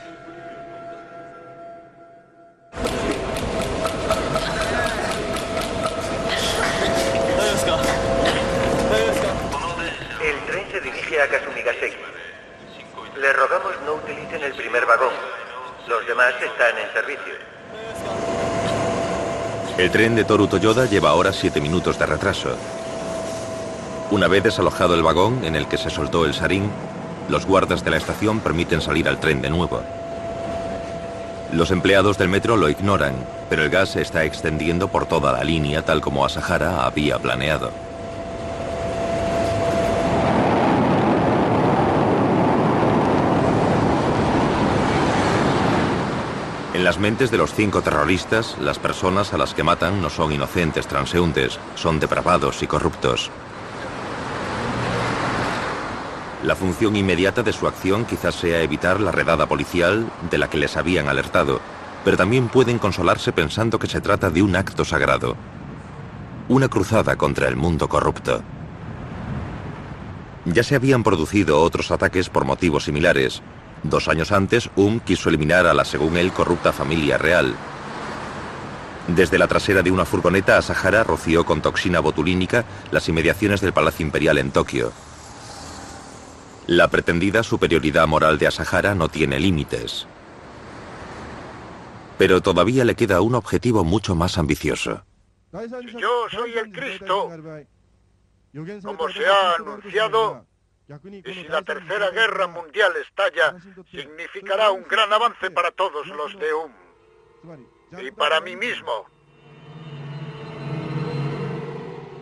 El 10.22 10.39
tren 10.48 10.72
se 10.72 10.82
dirige 10.82 11.22
a 11.22 11.28
Kasumigaseki. 11.28 11.96
Le 13.20 13.34
rogamos 13.34 13.74
no 13.86 13.94
utilicen 13.94 14.44
el 14.44 14.54
primer 14.54 14.86
vagón. 14.86 15.13
Los 15.88 16.06
demás 16.08 16.34
están 16.42 16.78
en 16.78 16.94
servicio. 16.94 17.34
El 19.78 19.92
tren 19.92 20.15
de 20.15 20.26
Toru 20.26 20.48
Toyoda 20.48 20.86
lleva 20.86 21.10
ahora 21.10 21.32
7 21.32 21.62
minutos 21.62 21.98
de 21.98 22.06
retraso. 22.06 22.58
Una 24.12 24.28
vez 24.28 24.41
desalojado 24.41 24.95
el 24.95 25.04
vagón 25.04 25.43
en 25.43 25.56
el 25.56 25.67
que 25.67 25.78
se 25.78 25.91
soltó 25.91 26.26
el 26.26 26.34
sarín, 26.34 26.72
los 27.30 27.45
guardas 27.45 27.84
de 27.84 27.91
la 27.91 27.98
estación 27.98 28.39
permiten 28.39 28.82
salir 28.82 29.08
al 29.08 29.19
tren 29.19 29.39
de 29.39 29.52
nuevo. 29.52 29.82
Los 31.54 31.69
empleados 31.69 32.17
del 32.17 32.28
metro 32.28 32.58
lo 32.58 32.69
ignoran, 32.69 33.13
pero 33.52 33.63
el 33.63 33.69
gas 33.69 33.89
se 33.89 34.02
está 34.02 34.24
extendiendo 34.24 34.88
por 34.88 35.06
toda 35.06 35.32
la 35.32 35.43
línea 35.43 35.84
tal 35.84 36.02
como 36.02 36.26
Asahara 36.26 36.86
había 36.86 37.19
planeado. 37.19 37.69
En 46.74 46.84
las 46.84 46.98
mentes 46.98 47.30
de 47.30 47.38
los 47.38 47.54
cinco 47.54 47.84
terroristas, 47.84 48.58
las 48.60 48.80
personas 48.80 49.34
a 49.34 49.38
las 49.38 49.54
que 49.54 49.63
matan 49.63 50.02
no 50.02 50.10
son 50.10 50.32
inocentes 50.32 50.88
transeúntes, 50.88 51.60
son 51.76 52.00
depravados 52.00 52.63
y 52.63 52.67
corruptos. 52.67 53.30
La 56.43 56.56
función 56.56 56.95
inmediata 56.95 57.43
de 57.43 57.52
su 57.52 57.67
acción 57.67 58.06
quizás 58.06 58.34
sea 58.36 58.62
evitar 58.62 59.02
la 59.02 59.12
redada 59.12 59.45
policial 59.47 60.10
de 60.32 60.38
la 60.38 60.49
que 60.49 60.58
les 60.58 60.78
habían 60.78 61.10
alertado, 61.10 61.60
pero 62.06 62.15
también 62.15 62.47
pueden 62.47 62.80
consolarse 62.80 63.34
pensando 63.34 63.78
que 63.78 63.88
se 63.88 63.99
trata 63.99 64.30
de 64.30 64.41
un 64.41 64.56
acto 64.56 64.86
sagrado. 64.86 65.36
Una 66.47 66.69
cruzada 66.69 67.17
contra 67.17 67.49
el 67.49 67.58
mundo 67.58 67.89
corrupto. 67.89 68.41
Ya 70.45 70.63
se 70.63 70.75
habían 70.75 71.04
producido 71.04 71.62
otros 71.62 71.91
ataques 71.91 72.30
por 72.30 72.45
motivos 72.45 72.86
similares. 72.86 73.41
Dos 73.84 74.08
años 74.08 74.32
antes, 74.32 74.69
Um 74.78 74.99
quiso 74.99 75.28
eliminar 75.28 75.67
a 75.67 75.73
la, 75.73 75.84
según 75.84 76.15
él, 76.15 76.32
corrupta 76.32 76.71
familia 76.71 77.17
real. 77.17 77.54
Desde 79.10 79.38
la 79.38 79.47
trasera 79.47 79.84
de 79.84 79.91
una 79.91 80.06
furgoneta, 80.06 80.58
Asahara 80.58 81.04
roció 81.04 81.45
con 81.45 81.62
toxina 81.62 81.99
botulínica 81.99 82.63
las 82.91 83.10
inmediaciones 83.10 83.60
del 83.60 83.73
Palacio 83.73 84.06
Imperial 84.06 84.38
en 84.38 84.52
Tokio. 84.52 84.93
La 86.70 86.88
pretendida 86.88 87.42
superioridad 87.42 88.06
moral 88.06 88.38
de 88.38 88.46
Asahara 88.46 88.94
no 88.94 89.10
tiene 89.10 89.40
límites. 89.40 90.06
Pero 92.20 92.42
todavía 92.42 92.86
le 92.86 92.94
queda 92.94 93.22
un 93.22 93.34
objetivo 93.34 93.84
mucho 93.84 94.14
más 94.14 94.38
ambicioso. 94.38 95.04
Yo 95.52 96.28
soy 96.30 96.54
el 96.60 96.72
Cristo, 96.72 97.32
como 98.84 99.10
se 99.10 99.26
ha 99.26 99.56
anunciado, 99.56 100.46
y 101.26 101.34
si 101.34 101.48
la 101.48 101.64
Tercera 101.64 102.12
Guerra 102.12 102.46
Mundial 102.46 102.92
estalla, 103.02 103.56
significará 103.90 104.70
un 104.70 104.84
gran 104.84 105.12
avance 105.12 105.50
para 105.50 105.72
todos 105.72 106.06
los 106.06 106.38
de 106.38 106.54
UM. 106.54 107.66
Y 108.00 108.12
para 108.12 108.42
mí 108.42 108.56
mismo. 108.56 109.08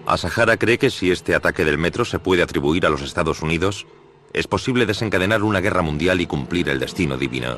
Asahara 0.06 0.56
cree 0.56 0.78
que 0.78 0.90
si 0.90 1.12
este 1.12 1.36
ataque 1.36 1.66
del 1.66 1.78
metro 1.78 2.06
se 2.06 2.18
puede 2.18 2.44
atribuir 2.44 2.86
a 2.86 2.90
los 2.90 3.02
Estados 3.02 3.42
Unidos, 3.42 3.86
es 4.34 4.48
posible 4.48 4.86
desencadenar 4.86 5.44
una 5.44 5.62
guerra 5.62 5.82
mundial 5.82 6.22
y 6.22 6.26
cumplir 6.26 6.70
el 6.70 6.80
destino 6.80 7.18
divino. 7.18 7.58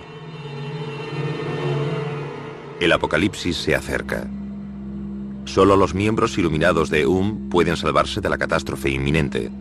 El 2.79 2.91
apocalipsis 2.91 3.57
se 3.57 3.75
acerca. 3.75 4.27
Solo 5.45 5.75
los 5.75 5.93
miembros 5.93 6.37
iluminados 6.37 6.89
de 6.89 7.05
UM 7.05 7.49
pueden 7.49 7.75
salvarse 7.75 8.21
de 8.21 8.29
la 8.29 8.37
catástrofe 8.37 8.89
inminente. 8.89 9.51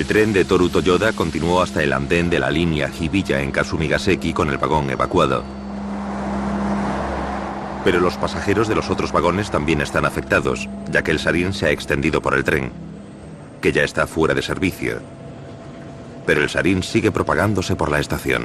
El 0.00 0.06
tren 0.06 0.32
de 0.32 0.46
Toru 0.46 0.70
Toyoda 0.70 1.12
continuó 1.12 1.60
hasta 1.60 1.82
el 1.82 1.92
andén 1.92 2.30
de 2.30 2.40
la 2.40 2.50
línea 2.50 2.88
Hibiya 2.88 3.42
en 3.42 3.52
Kasumigaseki 3.52 4.32
con 4.32 4.48
el 4.48 4.56
vagón 4.56 4.88
evacuado. 4.88 5.44
Pero 7.84 8.00
los 8.00 8.16
pasajeros 8.16 8.66
de 8.66 8.74
los 8.74 8.88
otros 8.88 9.12
vagones 9.12 9.50
también 9.50 9.82
están 9.82 10.06
afectados, 10.06 10.70
ya 10.90 11.02
que 11.02 11.10
el 11.10 11.18
sarín 11.18 11.52
se 11.52 11.66
ha 11.66 11.70
extendido 11.70 12.22
por 12.22 12.32
el 12.32 12.44
tren, 12.44 12.72
que 13.60 13.72
ya 13.72 13.82
está 13.82 14.06
fuera 14.06 14.32
de 14.32 14.40
servicio. 14.40 15.02
Pero 16.24 16.42
el 16.42 16.48
sarín 16.48 16.82
sigue 16.82 17.12
propagándose 17.12 17.76
por 17.76 17.90
la 17.90 18.00
estación. 18.00 18.44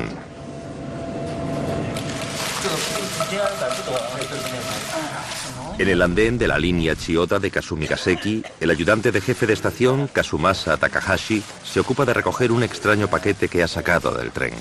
En 5.78 5.89
el 5.89 6.01
andén 6.01 6.38
de 6.38 6.47
la 6.47 6.57
línea 6.57 6.95
Chiyoda 6.95 7.38
de 7.38 7.51
Kasumigaseki, 7.51 8.43
el 8.61 8.69
ayudante 8.69 9.11
de 9.11 9.19
jefe 9.19 9.45
de 9.45 9.53
estación, 9.53 10.07
Kazumasa 10.07 10.78
Takahashi, 10.78 11.43
se 11.63 11.82
ocupa 11.82 12.05
de 12.05 12.13
recoger 12.13 12.51
un 12.53 12.63
extraño 12.63 13.09
paquete 13.09 13.49
que 13.49 13.61
ha 13.61 13.67
sacado 13.67 14.11
del 14.17 14.32
tren. 14.32 14.53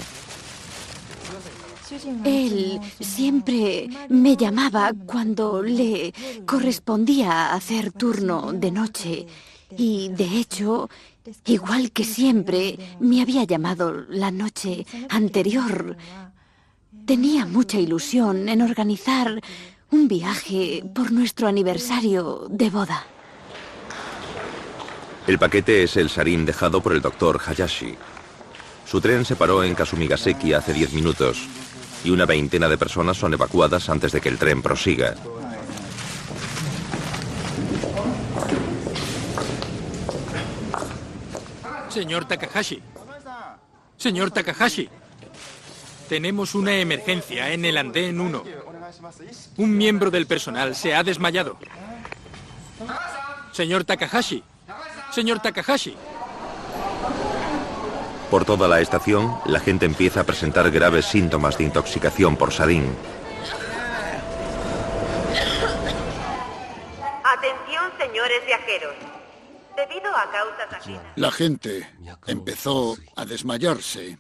Él 2.24 2.80
siempre 2.98 3.88
me 4.08 4.36
llamaba 4.36 4.92
cuando 5.06 5.62
le 5.62 6.12
correspondía 6.44 7.54
hacer 7.54 7.92
turno 7.92 8.52
de 8.52 8.70
noche 8.72 9.26
Y 9.76 10.08
de 10.08 10.24
hecho, 10.24 10.88
igual 11.46 11.90
que 11.90 12.04
siempre, 12.04 12.78
me 13.00 13.22
había 13.22 13.44
llamado 13.44 14.04
la 14.08 14.30
noche 14.30 14.86
anterior. 15.08 15.96
Tenía 17.06 17.46
mucha 17.46 17.78
ilusión 17.78 18.48
en 18.48 18.62
organizar 18.62 19.40
un 19.95 20.09
viaje 20.09 20.82
por 20.92 21.12
nuestro 21.12 21.47
aniversario 21.47 22.49
de 22.51 22.68
boda. 22.68 23.07
El 25.28 25.38
paquete 25.38 25.84
es 25.84 25.97
el 25.97 26.11
sarín 26.11 26.45
dejado 26.45 26.82
por 26.82 26.95
el 26.95 27.01
doctor 27.01 27.40
Hayashi. 27.47 27.95
Su 28.84 29.01
tren 29.01 29.24
se 29.24 29.36
paró 29.36 29.62
en 29.62 29.76
Kasumigaseki 29.76 30.53
hace 30.53 30.72
10 30.72 30.95
minutos 30.95 31.47
y 32.03 32.11
una 32.11 32.26
veintena 32.26 32.68
de 32.68 32.76
personas 32.76 33.16
son 33.16 33.34
evacuadas 33.34 33.88
antes 33.88 34.11
de 34.11 34.20
que 34.20 34.28
el 34.28 34.36
tren 34.36 34.62
prosiga. 34.62 35.14
Señor 41.88 42.24
Takahashi. 42.24 42.82
Señor 43.97 44.32
Takahashi. 44.32 44.88
Tenemos 46.09 46.57
una 46.57 46.74
emergencia 46.74 47.53
en 47.53 47.64
el 47.64 47.76
andén 47.76 48.20
1. 48.20 48.63
Un 49.57 49.76
miembro 49.76 50.11
del 50.11 50.26
personal 50.26 50.74
se 50.74 50.95
ha 50.95 51.03
desmayado. 51.03 51.59
Señor 53.53 53.84
Takahashi. 53.84 54.42
Señor 55.12 55.40
Takahashi. 55.40 55.97
Por 58.30 58.45
toda 58.45 58.66
la 58.66 58.80
estación, 58.80 59.38
la 59.47 59.61
gente 59.61 59.86
empieza 59.86 60.20
a 60.20 60.24
presentar 60.24 60.70
graves 60.70 61.07
síntomas 61.07 61.57
de 61.57 61.64
intoxicación 61.64 62.36
por 62.36 62.53
sarín. 62.53 62.84
Atención, 67.22 67.92
señores 67.99 68.45
viajeros. 68.47 68.95
Debido 69.76 70.11
a 70.16 70.30
causas 70.30 70.72
ajenas. 70.72 71.03
La 71.16 71.30
gente 71.30 71.88
empezó 72.26 72.97
a 73.16 73.24
desmayarse. 73.24 74.18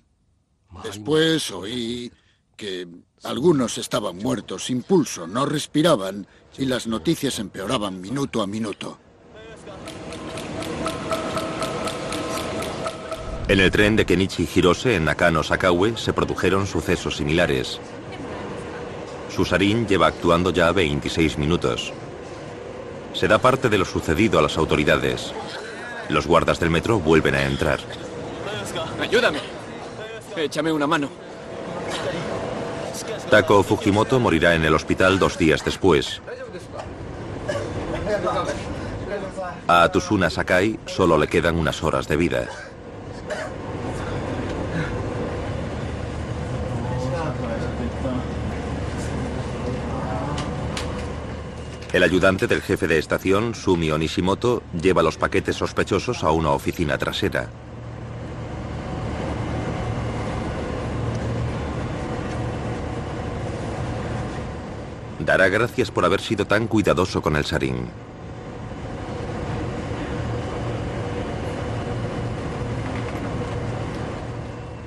Después 0.82 1.50
oí 1.50 2.12
que 2.56 2.86
algunos 3.24 3.78
estaban 3.78 4.18
muertos 4.18 4.66
sin 4.66 4.82
pulso, 4.82 5.26
no 5.26 5.46
respiraban 5.46 6.26
y 6.58 6.66
las 6.66 6.86
noticias 6.86 7.38
empeoraban 7.38 8.00
minuto 8.00 8.42
a 8.42 8.46
minuto. 8.46 8.98
En 13.48 13.60
el 13.60 13.70
tren 13.70 13.96
de 13.96 14.06
Kenichi 14.06 14.48
Hirose 14.54 14.94
en 14.94 15.04
Nakano 15.04 15.42
Sakawe 15.42 15.96
se 15.96 16.12
produjeron 16.12 16.66
sucesos 16.66 17.16
similares. 17.16 17.78
Susarin 19.34 19.86
lleva 19.86 20.06
actuando 20.06 20.50
ya 20.50 20.72
26 20.72 21.36
minutos. 21.38 21.92
Se 23.12 23.28
da 23.28 23.38
parte 23.38 23.68
de 23.68 23.78
lo 23.78 23.84
sucedido 23.84 24.38
a 24.38 24.42
las 24.42 24.56
autoridades. 24.56 25.32
Los 26.08 26.26
guardas 26.26 26.58
del 26.58 26.70
metro 26.70 26.98
vuelven 26.98 27.34
a 27.34 27.42
entrar. 27.42 27.80
Ayúdame. 29.00 29.40
Échame 30.36 30.72
una 30.72 30.86
mano. 30.86 31.23
Tako 33.34 33.64
Fujimoto 33.64 34.20
morirá 34.20 34.54
en 34.54 34.64
el 34.64 34.72
hospital 34.74 35.18
dos 35.18 35.36
días 35.36 35.64
después. 35.64 36.22
A 39.66 39.82
Atusuna 39.82 40.30
Sakai 40.30 40.78
solo 40.86 41.18
le 41.18 41.26
quedan 41.26 41.56
unas 41.56 41.82
horas 41.82 42.06
de 42.06 42.16
vida. 42.16 42.46
El 51.92 52.04
ayudante 52.04 52.46
del 52.46 52.62
jefe 52.62 52.86
de 52.86 53.00
estación, 53.00 53.56
Sumi 53.56 53.90
Onishimoto, 53.90 54.62
lleva 54.80 55.02
los 55.02 55.16
paquetes 55.16 55.56
sospechosos 55.56 56.22
a 56.22 56.30
una 56.30 56.50
oficina 56.50 56.98
trasera. 56.98 57.48
Dará 65.24 65.48
gracias 65.48 65.90
por 65.90 66.04
haber 66.04 66.20
sido 66.20 66.46
tan 66.46 66.66
cuidadoso 66.66 67.22
con 67.22 67.36
el 67.36 67.46
sarín. 67.46 67.88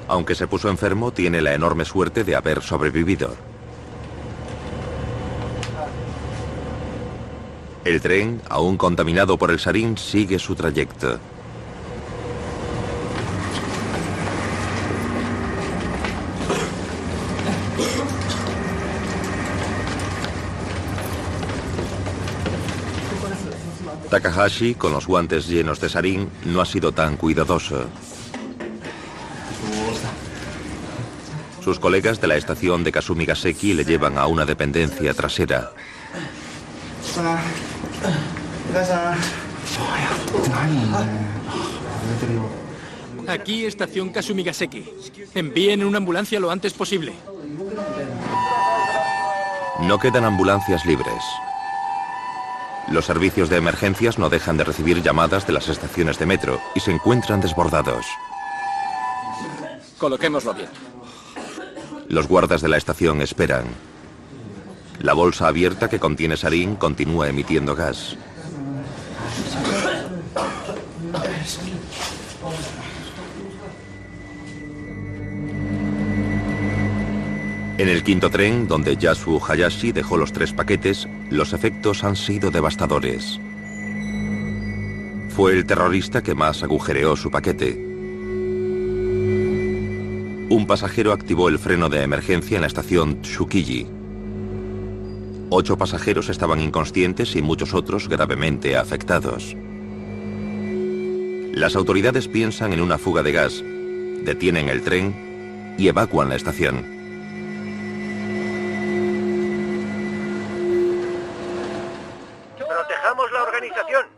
Aunque 0.07 0.35
se 0.35 0.47
puso 0.47 0.69
enfermo, 0.69 1.11
tiene 1.11 1.41
la 1.41 1.53
enorme 1.53 1.85
suerte 1.85 2.23
de 2.23 2.35
haber 2.35 2.61
sobrevivido. 2.61 3.35
El 7.83 7.99
tren, 8.01 8.41
aún 8.47 8.77
contaminado 8.77 9.37
por 9.37 9.49
el 9.49 9.59
sarín, 9.59 9.97
sigue 9.97 10.37
su 10.37 10.55
trayecto. 10.55 11.19
Takahashi, 24.09 24.75
con 24.75 24.93
los 24.93 25.05
guantes 25.05 25.47
llenos 25.47 25.81
de 25.81 25.89
sarín, 25.89 26.29
no 26.45 26.61
ha 26.61 26.65
sido 26.65 26.91
tan 26.91 27.17
cuidadoso. 27.17 27.85
Sus 31.61 31.79
colegas 31.79 32.21
de 32.21 32.27
la 32.27 32.37
estación 32.37 32.85
de 32.85 32.93
Kasumigaseki 32.93 33.73
le 33.73 33.83
llevan 33.83 34.17
a 34.17 34.27
una 34.27 34.45
dependencia 34.45 35.13
trasera. 35.13 35.71
Aquí, 43.27 43.65
estación 43.65 44.09
Kasumigaseki. 44.09 44.85
Envíen 45.35 45.83
una 45.83 45.97
ambulancia 45.97 46.39
lo 46.39 46.49
antes 46.49 46.71
posible. 46.71 47.13
No 49.81 49.99
quedan 49.99 50.23
ambulancias 50.23 50.85
libres. 50.85 51.21
Los 52.89 53.05
servicios 53.05 53.49
de 53.49 53.57
emergencias 53.57 54.17
no 54.17 54.29
dejan 54.29 54.57
de 54.57 54.63
recibir 54.63 55.01
llamadas 55.01 55.45
de 55.45 55.53
las 55.53 55.67
estaciones 55.67 56.17
de 56.19 56.25
metro 56.25 56.59
y 56.73 56.79
se 56.79 56.91
encuentran 56.91 57.41
desbordados. 57.41 58.05
Coloquémoslo 59.97 60.53
bien. 60.53 60.69
Los 62.07 62.27
guardas 62.27 62.61
de 62.61 62.69
la 62.69 62.77
estación 62.77 63.21
esperan. 63.21 63.65
La 64.99 65.13
bolsa 65.13 65.47
abierta 65.47 65.89
que 65.89 65.99
contiene 65.99 66.37
sarín 66.37 66.75
continúa 66.75 67.27
emitiendo 67.27 67.75
gas. 67.75 68.15
En 77.77 77.89
el 77.89 78.01
quinto 78.01 78.31
tren, 78.31 78.67
donde 78.67 78.97
Yasuo 78.97 79.39
Hayashi 79.39 79.91
dejó 79.91 80.17
los 80.17 80.33
tres 80.33 80.51
paquetes, 80.51 81.07
los 81.29 81.53
efectos 81.53 82.03
han 82.03 82.15
sido 82.15 82.49
devastadores. 82.49 83.39
Fue 85.29 85.53
el 85.53 85.67
terrorista 85.67 86.23
que 86.23 86.33
más 86.33 86.63
agujereó 86.63 87.15
su 87.15 87.29
paquete. 87.29 87.75
Un 90.49 90.65
pasajero 90.65 91.11
activó 91.11 91.49
el 91.49 91.59
freno 91.59 91.87
de 91.87 92.01
emergencia 92.01 92.55
en 92.55 92.61
la 92.61 92.67
estación 92.67 93.21
Tsukiji. 93.21 93.85
Ocho 95.51 95.77
pasajeros 95.77 96.29
estaban 96.29 96.59
inconscientes 96.59 97.35
y 97.35 97.43
muchos 97.43 97.75
otros 97.75 98.09
gravemente 98.09 98.75
afectados. 98.75 99.55
Las 101.53 101.75
autoridades 101.75 102.27
piensan 102.27 102.73
en 102.73 102.81
una 102.81 102.97
fuga 102.97 103.21
de 103.21 103.33
gas, 103.33 103.63
detienen 104.23 104.67
el 104.67 104.81
tren 104.81 105.75
y 105.77 105.87
evacúan 105.89 106.29
la 106.29 106.35
estación. 106.35 106.96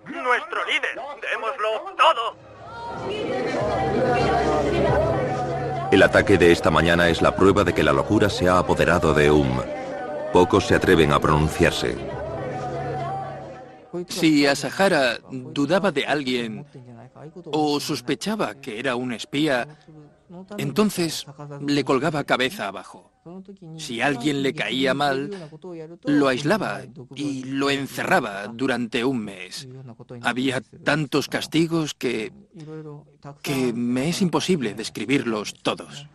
Nuestro 0.05 0.65
líder. 0.65 0.99
Démoslo 1.32 1.95
todo. 1.97 2.36
El 5.91 6.03
ataque 6.03 6.38
de 6.38 6.51
esta 6.51 6.70
mañana 6.70 7.09
es 7.09 7.22
la 7.22 7.36
prueba 7.36 7.63
de 7.63 7.74
que 7.74 7.84
la 7.84 7.93
locura 7.93 8.30
se 8.30 8.47
ha 8.47 8.59
apoderado 8.59 9.13
de 9.13 9.32
UM. 9.32 9.61
Pocos 10.32 10.67
se 10.67 10.76
atreven 10.76 11.11
a 11.11 11.20
pronunciarse. 11.20 11.97
Si 14.07 14.45
Asahara 14.45 15.17
dudaba 15.30 15.91
de 15.91 16.05
alguien 16.05 16.65
o 17.51 17.80
sospechaba 17.80 18.55
que 18.55 18.80
era 18.80 18.95
un 18.95 19.13
espía, 19.13 19.67
entonces 20.57 21.26
le 21.65 21.84
colgaba 21.84 22.24
cabeza 22.24 22.67
abajo. 22.67 23.09
Si 23.77 24.01
alguien 24.01 24.43
le 24.43 24.53
caía 24.53 24.93
mal, 24.93 25.32
lo 26.05 26.27
aislaba 26.27 26.82
y 27.15 27.43
lo 27.43 27.69
encerraba 27.69 28.47
durante 28.47 29.03
un 29.03 29.19
mes. 29.19 29.67
Había 30.21 30.61
tantos 30.84 31.27
castigos 31.27 31.93
que... 31.93 32.32
que 33.41 33.73
me 33.73 34.09
es 34.09 34.21
imposible 34.21 34.73
describirlos 34.73 35.53
todos. 35.61 36.07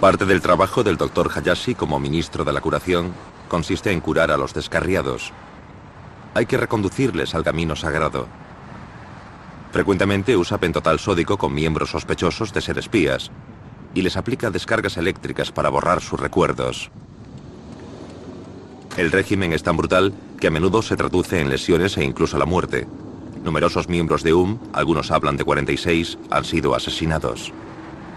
Parte 0.00 0.26
del 0.26 0.40
trabajo 0.40 0.82
del 0.82 0.96
doctor 0.96 1.30
Hayashi 1.32 1.74
como 1.74 2.00
ministro 2.00 2.44
de 2.44 2.52
la 2.52 2.60
curación 2.60 3.12
consiste 3.48 3.92
en 3.92 4.00
curar 4.00 4.30
a 4.30 4.36
los 4.36 4.54
descarriados. 4.54 5.32
hay 6.34 6.46
que 6.46 6.56
reconducirles 6.56 7.34
al 7.34 7.44
camino 7.44 7.76
sagrado. 7.76 8.26
Frecuentemente 9.70 10.36
usa 10.36 10.58
pentotal 10.58 10.98
sódico 10.98 11.36
con 11.36 11.54
miembros 11.54 11.90
sospechosos 11.90 12.52
de 12.52 12.60
ser 12.60 12.78
espías 12.78 13.30
y 13.94 14.02
les 14.02 14.16
aplica 14.16 14.50
descargas 14.50 14.96
eléctricas 14.96 15.52
para 15.52 15.68
borrar 15.68 16.00
sus 16.00 16.18
recuerdos. 16.18 16.90
El 18.96 19.10
régimen 19.10 19.52
es 19.52 19.62
tan 19.62 19.76
brutal 19.76 20.12
que 20.38 20.48
a 20.48 20.50
menudo 20.50 20.82
se 20.82 20.96
traduce 20.96 21.40
en 21.40 21.48
lesiones 21.48 21.96
e 21.96 22.04
incluso 22.04 22.38
la 22.38 22.44
muerte. 22.44 22.86
Numerosos 23.42 23.88
miembros 23.88 24.22
de 24.22 24.34
UM, 24.34 24.58
algunos 24.72 25.10
hablan 25.10 25.36
de 25.36 25.44
46, 25.44 26.18
han 26.30 26.44
sido 26.44 26.74
asesinados. 26.74 27.52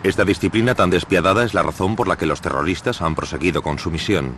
Esta 0.03 0.25
disciplina 0.25 0.75
tan 0.75 0.89
despiadada 0.89 1.45
es 1.45 1.53
la 1.53 1.63
razón 1.63 1.95
por 1.95 2.07
la 2.07 2.17
que 2.17 2.27
los 2.27 2.41
terroristas 2.41 3.01
han 3.01 3.15
proseguido 3.15 3.63
con 3.63 3.79
su 3.79 3.89
misión. 3.89 4.33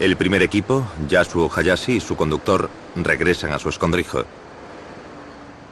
El 0.00 0.16
primer 0.16 0.42
equipo, 0.42 0.86
Yasuo 1.10 1.50
Hayashi 1.54 1.96
y 1.96 2.00
su 2.00 2.16
conductor, 2.16 2.70
regresan 2.96 3.52
a 3.52 3.58
su 3.58 3.68
escondrijo. 3.68 4.24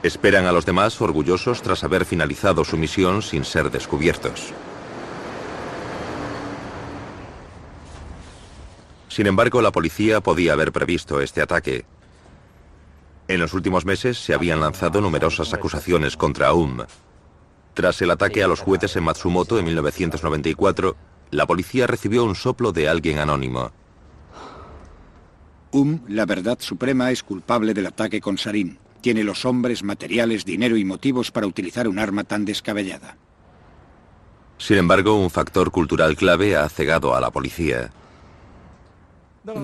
Esperan 0.02 0.44
a 0.44 0.52
los 0.52 0.66
demás 0.66 1.00
orgullosos 1.00 1.62
tras 1.62 1.82
haber 1.82 2.04
finalizado 2.04 2.62
su 2.62 2.76
misión 2.76 3.22
sin 3.22 3.46
ser 3.46 3.70
descubiertos. 3.70 4.52
Sin 9.08 9.26
embargo, 9.26 9.62
la 9.62 9.72
policía 9.72 10.20
podía 10.20 10.52
haber 10.52 10.72
previsto 10.72 11.22
este 11.22 11.40
ataque. 11.40 11.86
En 13.28 13.40
los 13.40 13.54
últimos 13.54 13.86
meses 13.86 14.18
se 14.18 14.34
habían 14.34 14.60
lanzado 14.60 15.00
numerosas 15.00 15.54
acusaciones 15.54 16.18
contra 16.18 16.52
UM. 16.52 16.84
Tras 17.72 18.02
el 18.02 18.10
ataque 18.10 18.42
a 18.42 18.48
los 18.48 18.60
jueces 18.60 18.94
en 18.94 19.04
Matsumoto 19.04 19.58
en 19.58 19.64
1994, 19.64 20.96
la 21.30 21.46
policía 21.46 21.86
recibió 21.86 22.24
un 22.24 22.34
soplo 22.34 22.72
de 22.72 22.90
alguien 22.90 23.20
anónimo. 23.20 23.72
Um, 25.70 26.00
la 26.08 26.24
verdad 26.24 26.58
suprema, 26.60 27.10
es 27.10 27.22
culpable 27.22 27.74
del 27.74 27.86
ataque 27.86 28.20
con 28.20 28.38
Sarin. 28.38 28.78
Tiene 29.00 29.22
los 29.22 29.44
hombres, 29.44 29.82
materiales, 29.82 30.44
dinero 30.44 30.76
y 30.76 30.84
motivos 30.84 31.30
para 31.30 31.46
utilizar 31.46 31.88
un 31.88 31.98
arma 31.98 32.24
tan 32.24 32.44
descabellada. 32.44 33.16
Sin 34.56 34.78
embargo, 34.78 35.14
un 35.14 35.30
factor 35.30 35.70
cultural 35.70 36.16
clave 36.16 36.56
ha 36.56 36.68
cegado 36.68 37.14
a 37.14 37.20
la 37.20 37.30
policía. 37.30 37.92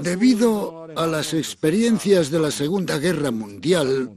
Debido 0.03 0.89
a 0.97 1.07
las 1.07 1.35
experiencias 1.35 2.31
de 2.31 2.39
la 2.39 2.51
Segunda 2.51 2.99
Guerra 2.99 3.31
Mundial, 3.31 4.13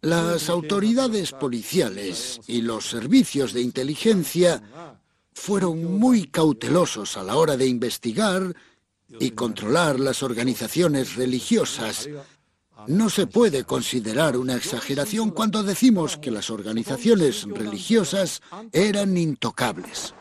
las 0.00 0.50
autoridades 0.50 1.32
policiales 1.32 2.40
y 2.46 2.62
los 2.62 2.88
servicios 2.88 3.52
de 3.52 3.62
inteligencia 3.62 4.62
fueron 5.32 5.98
muy 5.98 6.26
cautelosos 6.26 7.16
a 7.16 7.22
la 7.22 7.36
hora 7.36 7.56
de 7.56 7.66
investigar 7.66 8.54
y 9.08 9.30
controlar 9.32 10.00
las 10.00 10.22
organizaciones 10.22 11.16
religiosas. 11.16 12.08
No 12.86 13.10
se 13.10 13.26
puede 13.26 13.64
considerar 13.64 14.36
una 14.36 14.54
exageración 14.54 15.30
cuando 15.30 15.62
decimos 15.62 16.18
que 16.18 16.30
las 16.30 16.50
organizaciones 16.50 17.44
religiosas 17.44 18.42
eran 18.72 19.16
intocables. 19.16 20.14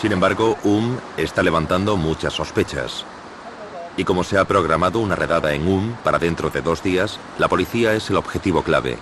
Sin 0.00 0.12
embargo, 0.12 0.56
UM 0.64 0.96
está 1.18 1.42
levantando 1.42 1.96
muchas 1.96 2.32
sospechas. 2.32 3.04
Y 3.96 4.04
como 4.04 4.24
se 4.24 4.38
ha 4.38 4.46
programado 4.46 4.98
una 4.98 5.14
redada 5.14 5.52
en 5.52 5.68
UM 5.68 5.94
para 6.02 6.18
dentro 6.18 6.48
de 6.48 6.62
dos 6.62 6.82
días, 6.82 7.18
la 7.38 7.48
policía 7.48 7.92
es 7.94 8.08
el 8.08 8.16
objetivo 8.16 8.62
clave. 8.62 8.96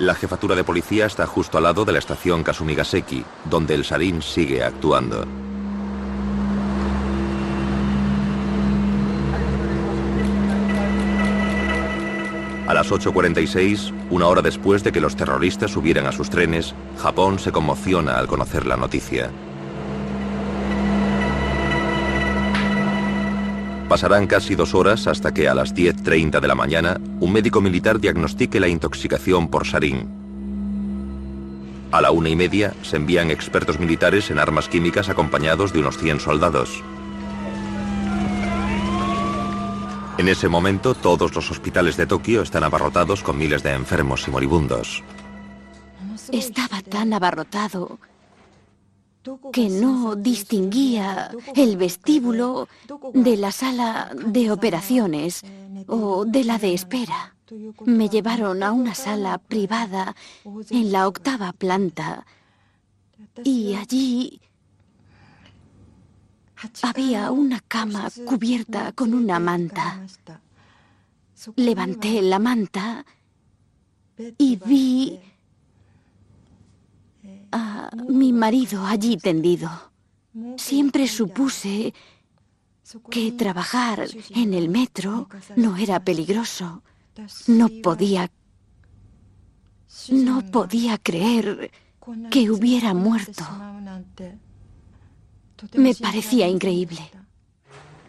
La 0.00 0.14
jefatura 0.14 0.56
de 0.56 0.64
policía 0.64 1.04
está 1.04 1.26
justo 1.26 1.58
al 1.58 1.64
lado 1.64 1.84
de 1.84 1.92
la 1.92 1.98
estación 1.98 2.42
Kasumigaseki, 2.42 3.22
donde 3.44 3.74
el 3.74 3.84
Sarin 3.84 4.22
sigue 4.22 4.64
actuando. 4.64 5.26
A 12.66 12.72
las 12.72 12.90
8.46, 12.90 13.92
una 14.08 14.26
hora 14.26 14.40
después 14.40 14.82
de 14.82 14.90
que 14.90 15.02
los 15.02 15.16
terroristas 15.16 15.72
subieran 15.72 16.06
a 16.06 16.12
sus 16.12 16.30
trenes, 16.30 16.74
Japón 16.96 17.38
se 17.38 17.52
conmociona 17.52 18.16
al 18.16 18.26
conocer 18.26 18.64
la 18.64 18.78
noticia. 18.78 19.30
Pasarán 23.90 24.28
casi 24.28 24.54
dos 24.54 24.72
horas 24.72 25.08
hasta 25.08 25.34
que 25.34 25.48
a 25.48 25.54
las 25.54 25.74
10.30 25.74 26.38
de 26.38 26.46
la 26.46 26.54
mañana 26.54 27.00
un 27.18 27.32
médico 27.32 27.60
militar 27.60 27.98
diagnostique 27.98 28.60
la 28.60 28.68
intoxicación 28.68 29.48
por 29.48 29.66
sarín. 29.66 30.08
A 31.90 32.00
la 32.00 32.12
una 32.12 32.28
y 32.28 32.36
media 32.36 32.72
se 32.82 32.98
envían 32.98 33.32
expertos 33.32 33.80
militares 33.80 34.30
en 34.30 34.38
armas 34.38 34.68
químicas 34.68 35.08
acompañados 35.08 35.72
de 35.72 35.80
unos 35.80 35.98
100 35.98 36.20
soldados. 36.20 36.84
En 40.18 40.28
ese 40.28 40.48
momento 40.48 40.94
todos 40.94 41.34
los 41.34 41.50
hospitales 41.50 41.96
de 41.96 42.06
Tokio 42.06 42.42
están 42.42 42.62
abarrotados 42.62 43.24
con 43.24 43.38
miles 43.38 43.64
de 43.64 43.72
enfermos 43.72 44.28
y 44.28 44.30
moribundos. 44.30 45.02
Estaba 46.30 46.80
tan 46.80 47.12
abarrotado 47.12 47.98
que 49.52 49.68
no 49.68 50.16
distinguía 50.16 51.30
el 51.54 51.76
vestíbulo 51.76 52.68
de 53.12 53.36
la 53.36 53.52
sala 53.52 54.12
de 54.14 54.50
operaciones 54.50 55.42
o 55.86 56.24
de 56.24 56.44
la 56.44 56.58
de 56.58 56.74
espera. 56.74 57.34
Me 57.84 58.08
llevaron 58.08 58.62
a 58.62 58.72
una 58.72 58.94
sala 58.94 59.38
privada 59.38 60.14
en 60.70 60.92
la 60.92 61.08
octava 61.08 61.52
planta 61.52 62.24
y 63.44 63.74
allí 63.74 64.40
había 66.82 67.30
una 67.30 67.60
cama 67.60 68.08
cubierta 68.26 68.92
con 68.92 69.14
una 69.14 69.38
manta. 69.38 70.06
Levanté 71.56 72.22
la 72.22 72.38
manta 72.38 73.04
y 74.38 74.56
vi 74.56 75.18
a 77.52 77.90
mi 78.08 78.32
marido 78.32 78.84
allí 78.86 79.16
tendido. 79.16 79.70
Siempre 80.56 81.08
supuse 81.08 81.92
que 83.10 83.32
trabajar 83.32 84.06
en 84.30 84.54
el 84.54 84.68
metro 84.68 85.28
no 85.56 85.76
era 85.76 86.00
peligroso. 86.00 86.82
No 87.46 87.68
podía... 87.82 88.30
No 90.08 90.42
podía 90.50 90.98
creer 90.98 91.70
que 92.30 92.50
hubiera 92.50 92.94
muerto. 92.94 93.44
Me 95.74 95.94
parecía 95.94 96.48
increíble. 96.48 97.10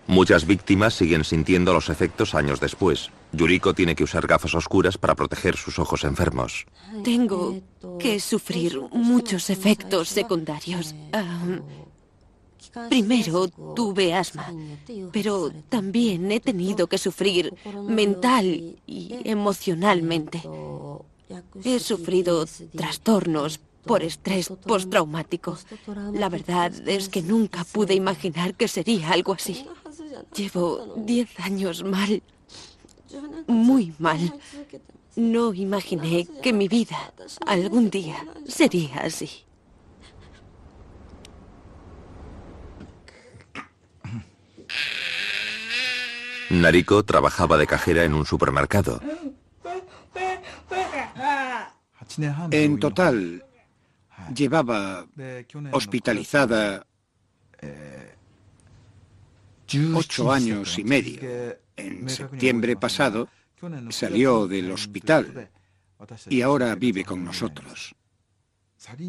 Muchas 0.07 0.45
víctimas 0.45 0.93
siguen 0.93 1.23
sintiendo 1.23 1.73
los 1.73 1.89
efectos 1.89 2.35
años 2.35 2.59
después. 2.59 3.09
Yuriko 3.33 3.73
tiene 3.73 3.95
que 3.95 4.03
usar 4.03 4.27
gafas 4.27 4.55
oscuras 4.55 4.97
para 4.97 5.15
proteger 5.15 5.55
sus 5.55 5.79
ojos 5.79 6.03
enfermos. 6.03 6.65
Tengo 7.03 7.59
que 7.99 8.19
sufrir 8.19 8.79
muchos 8.91 9.49
efectos 9.49 10.09
secundarios. 10.09 10.95
primero 12.89 13.47
tuve 13.75 14.13
asma, 14.13 14.53
pero 15.11 15.51
también 15.69 16.31
he 16.31 16.39
tenido 16.39 16.87
que 16.87 16.97
sufrir 16.97 17.53
mental 17.87 18.75
y 18.85 19.17
emocionalmente. 19.23 20.43
He 21.63 21.79
sufrido 21.79 22.45
trastornos 22.75 23.59
por 23.85 24.03
estrés 24.03 24.49
postraumático. 24.49 25.57
La 26.13 26.29
verdad 26.29 26.71
es 26.87 27.09
que 27.09 27.21
nunca 27.21 27.63
pude 27.63 27.93
imaginar 27.93 28.53
que 28.55 28.67
sería 28.67 29.11
algo 29.11 29.33
así. 29.33 29.65
Llevo 30.35 30.93
diez 30.97 31.29
años 31.39 31.83
mal, 31.83 32.21
muy 33.47 33.93
mal. 33.99 34.33
No 35.15 35.53
imaginé 35.53 36.27
que 36.41 36.53
mi 36.53 36.67
vida 36.67 37.13
algún 37.45 37.89
día 37.89 38.25
sería 38.47 39.01
así. 39.01 39.29
Nariko 46.49 47.03
trabajaba 47.03 47.57
de 47.57 47.65
cajera 47.65 48.03
en 48.03 48.13
un 48.13 48.25
supermercado. 48.25 49.01
En 52.51 52.79
total, 52.79 53.45
llevaba 54.35 55.05
hospitalizada 55.71 56.85
ocho 59.93 60.31
años 60.31 60.77
y 60.77 60.83
medio. 60.83 61.21
En 61.81 62.09
septiembre 62.09 62.75
pasado 62.75 63.27
salió 63.89 64.47
del 64.47 64.71
hospital 64.71 65.49
y 66.29 66.41
ahora 66.41 66.75
vive 66.75 67.03
con 67.03 67.23
nosotros. 67.23 67.95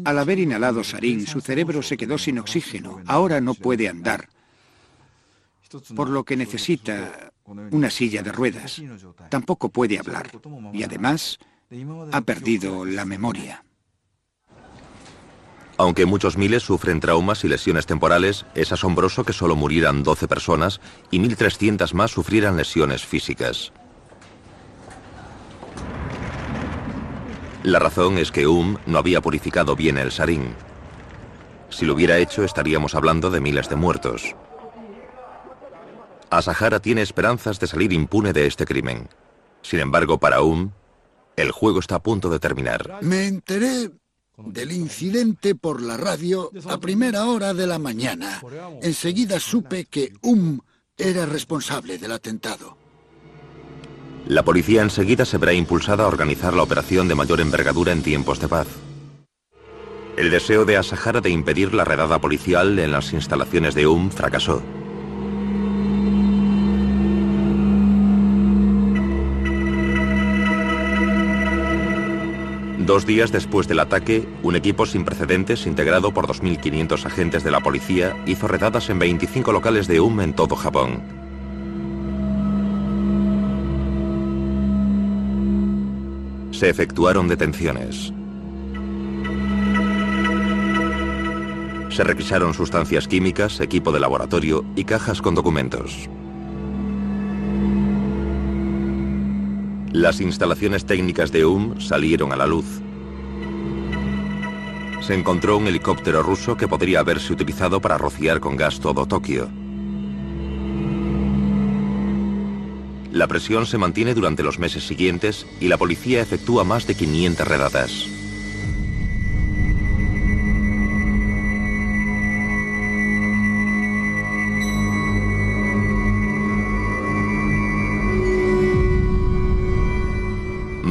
Al 0.05 0.19
haber 0.19 0.39
inhalado 0.39 0.83
sarín, 0.83 1.25
su 1.25 1.41
cerebro 1.41 1.81
se 1.81 1.97
quedó 1.97 2.17
sin 2.17 2.37
oxígeno. 2.39 3.01
Ahora 3.07 3.41
no 3.41 3.55
puede 3.55 3.89
andar, 3.89 4.29
por 5.95 6.09
lo 6.09 6.23
que 6.23 6.37
necesita 6.37 7.33
una 7.71 7.89
silla 7.89 8.21
de 8.21 8.31
ruedas. 8.31 8.81
Tampoco 9.29 9.69
puede 9.69 9.97
hablar 9.97 10.29
y 10.73 10.83
además 10.83 11.39
ha 12.11 12.21
perdido 12.21 12.85
la 12.85 13.05
memoria. 13.05 13.63
Aunque 15.77 16.05
muchos 16.05 16.37
miles 16.37 16.63
sufren 16.63 16.99
traumas 16.99 17.43
y 17.43 17.47
lesiones 17.47 17.85
temporales, 17.85 18.45
es 18.53 18.71
asombroso 18.71 19.23
que 19.23 19.33
solo 19.33 19.55
murieran 19.55 20.03
12 20.03 20.27
personas 20.27 20.79
y 21.09 21.19
1.300 21.19 21.93
más 21.93 22.11
sufrieran 22.11 22.57
lesiones 22.57 23.03
físicas. 23.03 23.73
La 27.63 27.79
razón 27.79 28.17
es 28.17 28.31
que 28.31 28.45
UM 28.45 28.77
no 28.85 28.97
había 28.97 29.21
purificado 29.21 29.75
bien 29.75 29.97
el 29.97 30.11
sarín. 30.11 30.53
Si 31.69 31.85
lo 31.85 31.93
hubiera 31.93 32.19
hecho, 32.19 32.43
estaríamos 32.43 32.93
hablando 32.93 33.31
de 33.31 33.39
miles 33.39 33.69
de 33.69 33.75
muertos. 33.75 34.35
Asahara 36.29 36.79
tiene 36.79 37.01
esperanzas 37.01 37.59
de 37.59 37.67
salir 37.67 37.93
impune 37.93 38.33
de 38.33 38.47
este 38.47 38.65
crimen. 38.65 39.07
Sin 39.61 39.79
embargo, 39.79 40.19
para 40.19 40.41
UM, 40.41 40.71
el 41.35 41.51
juego 41.51 41.79
está 41.79 41.95
a 41.95 42.03
punto 42.03 42.29
de 42.29 42.39
terminar. 42.39 42.99
Me 43.01 43.27
enteré 43.27 43.91
del 44.37 44.71
incidente 44.71 45.55
por 45.55 45.81
la 45.81 45.97
radio 45.97 46.51
a 46.67 46.79
primera 46.79 47.25
hora 47.25 47.53
de 47.53 47.67
la 47.67 47.79
mañana. 47.79 48.41
Enseguida 48.81 49.39
supe 49.39 49.85
que 49.85 50.13
UM 50.21 50.59
era 50.97 51.25
responsable 51.25 51.97
del 51.97 52.11
atentado. 52.11 52.77
La 54.27 54.43
policía 54.43 54.81
enseguida 54.81 55.25
se 55.25 55.37
verá 55.37 55.53
impulsada 55.53 56.05
a 56.05 56.07
organizar 56.07 56.53
la 56.53 56.63
operación 56.63 57.07
de 57.07 57.15
mayor 57.15 57.41
envergadura 57.41 57.91
en 57.91 58.01
tiempos 58.01 58.39
de 58.39 58.47
paz. 58.47 58.67
El 60.15 60.29
deseo 60.29 60.63
de 60.63 60.77
Asahara 60.77 61.21
de 61.21 61.29
impedir 61.29 61.73
la 61.73 61.83
redada 61.83 62.21
policial 62.21 62.77
en 62.79 62.91
las 62.91 63.13
instalaciones 63.13 63.75
de 63.75 63.87
UM 63.87 64.11
fracasó. 64.11 64.61
Dos 72.85 73.05
días 73.05 73.31
después 73.31 73.67
del 73.67 73.79
ataque, 73.79 74.27
un 74.43 74.55
equipo 74.55 74.85
sin 74.85 75.05
precedentes 75.05 75.65
integrado 75.67 76.13
por 76.13 76.27
2.500 76.27 77.05
agentes 77.05 77.43
de 77.43 77.51
la 77.51 77.61
policía 77.61 78.15
hizo 78.25 78.47
redadas 78.47 78.89
en 78.89 78.99
25 78.99 79.51
locales 79.51 79.87
de 79.87 79.99
UM 79.99 80.21
en 80.21 80.33
todo 80.33 80.55
Japón. 80.55 81.23
se 86.63 86.69
efectuaron 86.69 87.27
detenciones. 87.27 88.13
Se 91.89 92.05
requisaron 92.05 92.53
sustancias 92.53 93.05
químicas, 93.09 93.59
equipo 93.59 93.91
de 93.91 93.99
laboratorio 93.99 94.63
y 94.77 94.85
cajas 94.85 95.21
con 95.21 95.35
documentos. 95.35 96.09
Las 99.93 100.21
instalaciones 100.21 100.85
técnicas 100.85 101.31
de 101.31 101.45
UM 101.45 101.79
salieron 101.79 102.33
a 102.33 102.35
la 102.35 102.47
luz. 102.47 102.65
Se 105.01 105.13
encontró 105.13 105.57
un 105.57 105.67
helicóptero 105.67 106.23
ruso 106.23 106.57
que 106.57 106.67
podría 106.67 107.01
haberse 107.01 107.31
utilizado 107.31 107.79
para 107.79 107.99
rociar 107.99 108.39
con 108.39 108.57
gas 108.57 108.79
todo 108.79 109.05
Tokio. 109.05 109.51
La 113.11 113.27
presión 113.27 113.67
se 113.67 113.77
mantiene 113.77 114.15
durante 114.15 114.41
los 114.41 114.57
meses 114.57 114.83
siguientes 114.83 115.45
y 115.61 115.67
la 115.67 115.77
policía 115.77 116.21
efectúa 116.21 116.63
más 116.63 116.87
de 116.87 116.95
500 116.95 117.47
redadas. 117.47 118.12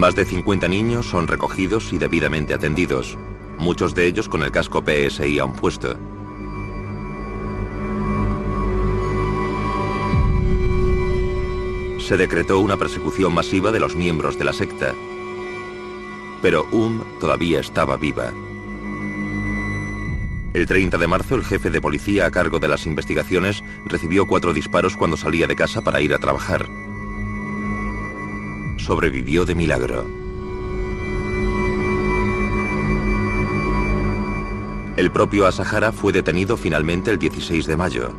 Más 0.03 0.17
de 0.17 0.25
50 0.25 0.67
niños 0.67 1.07
son 1.07 1.29
recogidos 1.29 1.93
y 1.93 1.99
debidamente 1.99 2.55
atendidos, 2.55 3.17
muchos 3.57 3.95
de 3.95 4.09
ellos 4.09 4.29
con 4.29 4.43
el 4.43 4.51
casco 4.51 4.83
PSI 4.85 5.39
aún 5.39 5.53
puesto. 5.53 5.97
se 12.01 12.17
decretó 12.17 12.59
una 12.59 12.77
persecución 12.77 13.33
masiva 13.33 13.71
de 13.71 13.79
los 13.79 13.95
miembros 13.95 14.37
de 14.37 14.45
la 14.45 14.53
secta. 14.53 14.93
Pero 16.43 16.67
Um 16.73 17.05
todavía 17.21 17.61
estaba 17.61 17.97
viva. 17.97 18.33
El 20.53 20.67
30 20.67 20.99
de 20.99 21.07
marzo, 21.07 21.37
el 21.37 21.45
jefe 21.45 21.71
de 21.71 21.81
policía 21.81 22.27
a 22.27 22.33
cargo 22.33 22.59
de 22.59 22.67
las 22.67 22.87
investigaciones 22.87 23.63
recibió 23.85 24.27
cuatro 24.27 24.53
disparos 24.53 24.97
cuando 24.97 25.17
salía 25.17 25.47
de 25.47 25.55
casa 25.55 25.81
para 25.81 26.01
ir 26.01 26.13
a 26.13 26.19
trabajar. 26.19 26.82
Sobrevivió 28.85 29.45
de 29.45 29.55
milagro. 29.55 30.05
El 34.97 35.13
propio 35.13 35.47
Asahara 35.47 35.93
fue 35.93 36.13
detenido 36.13 36.57
finalmente 36.57 37.13
el 37.13 37.19
16 37.21 37.67
de 37.67 37.77
mayo. 37.77 38.13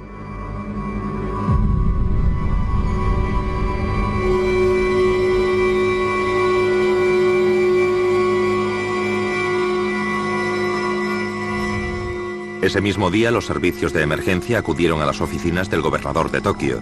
Ese 12.62 12.80
mismo 12.80 13.12
día 13.12 13.32
los 13.32 13.46
servicios 13.46 13.92
de 13.92 14.02
emergencia 14.02 14.60
acudieron 14.60 15.02
a 15.02 15.06
las 15.06 15.20
oficinas 15.20 15.70
del 15.70 15.82
gobernador 15.82 16.32
de 16.32 16.40
Tokio, 16.40 16.80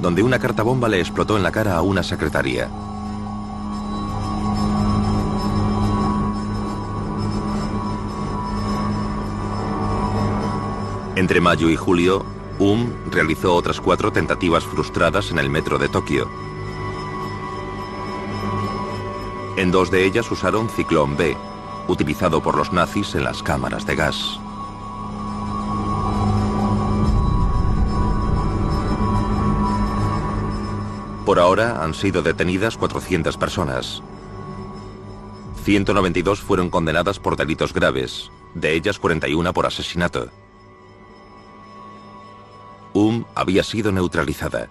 donde 0.00 0.22
una 0.22 0.38
carta 0.38 0.62
bomba 0.62 0.88
le 0.88 1.00
explotó 1.00 1.36
en 1.36 1.42
la 1.42 1.52
cara 1.52 1.76
a 1.76 1.82
una 1.82 2.02
secretaria. 2.02 2.70
Entre 11.16 11.40
mayo 11.40 11.70
y 11.70 11.76
julio, 11.76 12.24
UM 12.58 12.92
realizó 13.08 13.54
otras 13.54 13.80
cuatro 13.80 14.10
tentativas 14.12 14.64
frustradas 14.64 15.30
en 15.30 15.38
el 15.38 15.48
metro 15.48 15.78
de 15.78 15.88
Tokio. 15.88 16.28
En 19.56 19.70
dos 19.70 19.92
de 19.92 20.04
ellas 20.04 20.28
usaron 20.32 20.68
Ciclón 20.68 21.16
B, 21.16 21.36
utilizado 21.86 22.42
por 22.42 22.56
los 22.56 22.72
nazis 22.72 23.14
en 23.14 23.22
las 23.22 23.44
cámaras 23.44 23.86
de 23.86 23.94
gas. 23.94 24.40
Por 31.24 31.38
ahora 31.38 31.84
han 31.84 31.94
sido 31.94 32.22
detenidas 32.22 32.76
400 32.76 33.36
personas. 33.36 34.02
192 35.62 36.40
fueron 36.40 36.70
condenadas 36.70 37.20
por 37.20 37.36
delitos 37.36 37.72
graves, 37.72 38.32
de 38.54 38.74
ellas 38.74 38.98
41 38.98 39.52
por 39.52 39.66
asesinato. 39.66 40.28
Um 42.94 43.24
había 43.34 43.64
sido 43.64 43.90
neutralizada. 43.90 44.70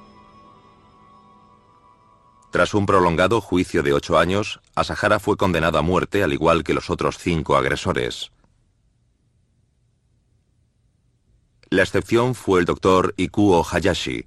Tras 2.51 2.73
un 2.73 2.85
prolongado 2.85 3.41
juicio 3.41 3.83
de 3.83 3.93
ocho 3.93 4.17
años, 4.17 4.61
Asahara 4.75 5.19
fue 5.19 5.35
condenada 5.35 5.79
a 5.79 5.81
muerte 5.81 6.23
al 6.23 6.31
igual 6.31 6.63
que 6.63 6.73
los 6.73 6.89
otros 6.89 7.17
cinco 7.17 7.57
agresores. 7.57 8.31
La 11.69 11.83
excepción 11.83 12.33
fue 12.33 12.61
el 12.61 12.65
doctor 12.65 13.13
Ikuo 13.17 13.65
Hayashi, 13.69 14.25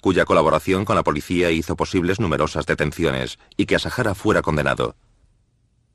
cuya 0.00 0.24
colaboración 0.24 0.84
con 0.84 0.96
la 0.96 1.04
policía 1.04 1.50
hizo 1.50 1.76
posibles 1.76 2.18
numerosas 2.18 2.66
detenciones 2.66 3.38
y 3.56 3.66
que 3.66 3.76
Asahara 3.76 4.14
fuera 4.14 4.42
condenado. 4.42 4.96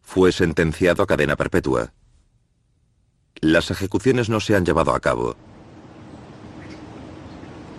Fue 0.02 0.32
sentenciado 0.32 1.04
a 1.04 1.08
cadena 1.08 1.36
perpetua. 1.36 1.94
Las 3.42 3.72
ejecuciones 3.72 4.30
no 4.30 4.40
se 4.40 4.56
han 4.56 4.66
llevado 4.66 4.94
a 4.94 5.00
cabo. 5.00 5.36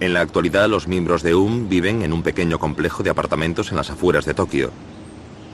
En 0.03 0.15
la 0.15 0.21
actualidad 0.21 0.69
los 0.69 0.89
miembros 0.89 1.23
de 1.23 1.33
UM 1.33 1.69
viven 1.69 2.03
en 2.03 2.13
un 2.13 2.25
pequeño 2.25 2.59
complejo 2.59 3.05
de 3.05 3.11
apartamentos 3.11 3.71
en 3.71 3.77
las 3.77 3.89
afueras 3.89 4.25
de 4.25 4.35
Tokio. 4.35 4.73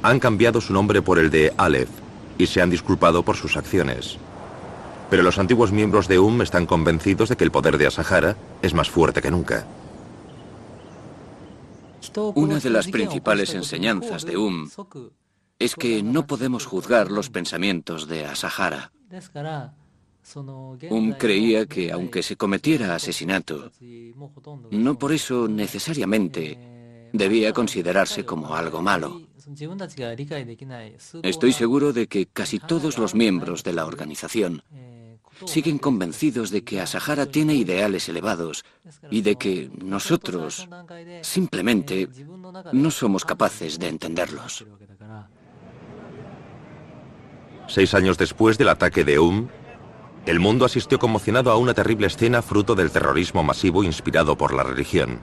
Han 0.03 0.19
cambiado 0.21 0.63
su 0.63 0.73
nombre 0.73 1.03
por 1.03 1.19
el 1.19 1.29
de 1.29 1.53
Aleph 1.59 1.91
y 2.39 2.47
se 2.47 2.63
han 2.63 2.71
disculpado 2.71 3.23
por 3.23 3.37
sus 3.37 3.59
acciones. 3.59 4.17
Pero 5.11 5.23
los 5.23 5.39
antiguos 5.39 5.71
miembros 5.71 6.09
de 6.09 6.19
UM 6.19 6.41
están 6.41 6.65
convencidos 6.65 7.29
de 7.29 7.37
que 7.37 7.45
el 7.45 7.51
poder 7.51 7.77
de 7.77 7.89
Asahara 7.89 8.39
es 8.63 8.73
más 8.73 8.89
fuerte 8.89 9.21
que 9.21 9.31
nunca. 9.31 9.67
Una 12.35 12.59
de 12.59 12.71
las 12.71 12.89
principales 12.89 13.53
enseñanzas 13.53 14.25
de 14.25 14.39
Um 14.39 14.71
es 15.59 15.75
que 15.75 16.03
no 16.03 16.27
podemos 16.27 16.65
juzgar 16.65 17.11
los 17.11 17.29
pensamientos 17.29 18.09
de 18.09 18.25
Asahara. 18.25 18.93
Um 20.91 21.13
creía 21.13 21.67
que 21.67 21.91
aunque 21.93 22.23
se 22.23 22.37
cometiera 22.37 22.95
asesinato, 22.95 23.71
no 24.71 24.99
por 24.99 25.13
eso 25.13 25.49
necesariamente 25.49 26.59
debía 27.13 27.53
considerarse 27.53 28.25
como 28.25 28.55
algo 28.55 28.83
malo. 28.83 29.23
Estoy 31.23 31.53
seguro 31.53 31.93
de 31.93 32.07
que 32.07 32.27
casi 32.27 32.59
todos 32.59 32.99
los 32.99 33.15
miembros 33.15 33.65
de 33.65 33.73
la 33.73 33.87
organización 33.87 34.63
siguen 35.47 35.79
convencidos 35.79 36.51
de 36.51 36.65
que 36.65 36.81
Asahara 36.81 37.27
tiene 37.27 37.55
ideales 37.55 38.09
elevados 38.09 38.65
y 39.11 39.23
de 39.23 39.37
que 39.37 39.71
nosotros 39.83 40.69
simplemente 41.23 42.09
no 42.73 42.91
somos 42.91 43.25
capaces 43.25 43.79
de 43.79 43.89
entenderlos. 43.89 44.67
Seis 47.69 47.95
años 47.95 48.17
después 48.19 48.57
del 48.59 48.71
ataque 48.71 49.05
de 49.05 49.19
UM, 49.19 49.49
el 50.27 50.41
mundo 50.41 50.65
asistió 50.65 50.99
conmocionado 50.99 51.51
a 51.51 51.57
una 51.57 51.75
terrible 51.75 52.07
escena 52.07 52.43
fruto 52.43 52.75
del 52.75 52.91
terrorismo 52.91 53.43
masivo 53.43 53.83
inspirado 53.83 54.37
por 54.37 54.53
la 54.53 54.63
religión. 54.63 55.21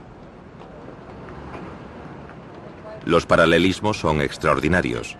Los 3.05 3.25
paralelismos 3.25 3.99
son 3.99 4.21
extraordinarios. 4.21 5.15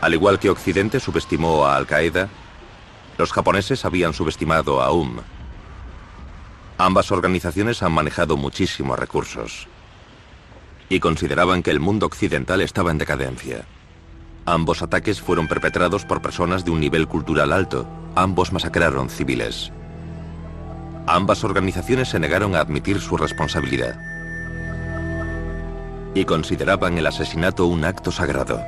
Al 0.00 0.14
igual 0.14 0.38
que 0.38 0.50
Occidente 0.50 1.00
subestimó 1.00 1.66
a 1.66 1.76
Al-Qaeda, 1.76 2.28
los 3.18 3.32
japoneses 3.32 3.84
habían 3.84 4.12
subestimado 4.12 4.80
a 4.80 4.92
UM. 4.92 5.18
Ambas 6.78 7.10
organizaciones 7.10 7.82
han 7.82 7.92
manejado 7.92 8.36
muchísimos 8.36 8.98
recursos 8.98 9.68
y 10.88 11.00
consideraban 11.00 11.62
que 11.62 11.70
el 11.70 11.80
mundo 11.80 12.06
occidental 12.06 12.60
estaba 12.60 12.90
en 12.90 12.98
decadencia. 12.98 13.64
Ambos 14.46 14.82
ataques 14.82 15.20
fueron 15.20 15.48
perpetrados 15.48 16.04
por 16.04 16.20
personas 16.20 16.64
de 16.64 16.70
un 16.70 16.80
nivel 16.80 17.08
cultural 17.08 17.52
alto. 17.52 17.86
Ambos 18.14 18.52
masacraron 18.52 19.08
civiles. 19.08 19.72
Ambas 21.06 21.44
organizaciones 21.44 22.08
se 22.08 22.18
negaron 22.18 22.54
a 22.54 22.60
admitir 22.60 23.00
su 23.00 23.16
responsabilidad 23.16 23.98
y 26.14 26.24
consideraban 26.24 26.96
el 26.96 27.06
asesinato 27.06 27.66
un 27.66 27.84
acto 27.84 28.12
sagrado. 28.12 28.62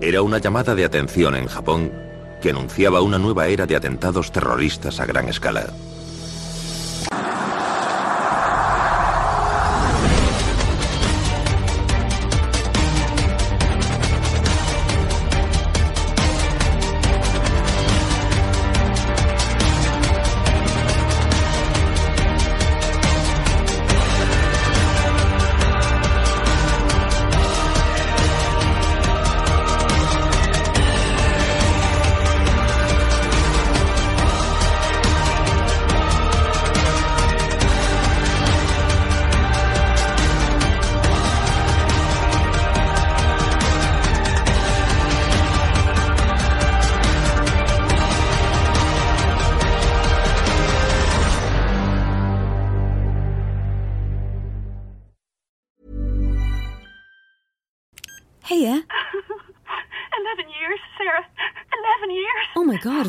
Era 0.00 0.22
una 0.22 0.38
llamada 0.38 0.74
de 0.74 0.84
atención 0.84 1.36
en 1.36 1.46
Japón 1.46 1.92
que 2.40 2.50
anunciaba 2.50 3.02
una 3.02 3.18
nueva 3.18 3.46
era 3.48 3.66
de 3.66 3.76
atentados 3.76 4.32
terroristas 4.32 5.00
a 5.00 5.06
gran 5.06 5.28
escala. 5.28 5.66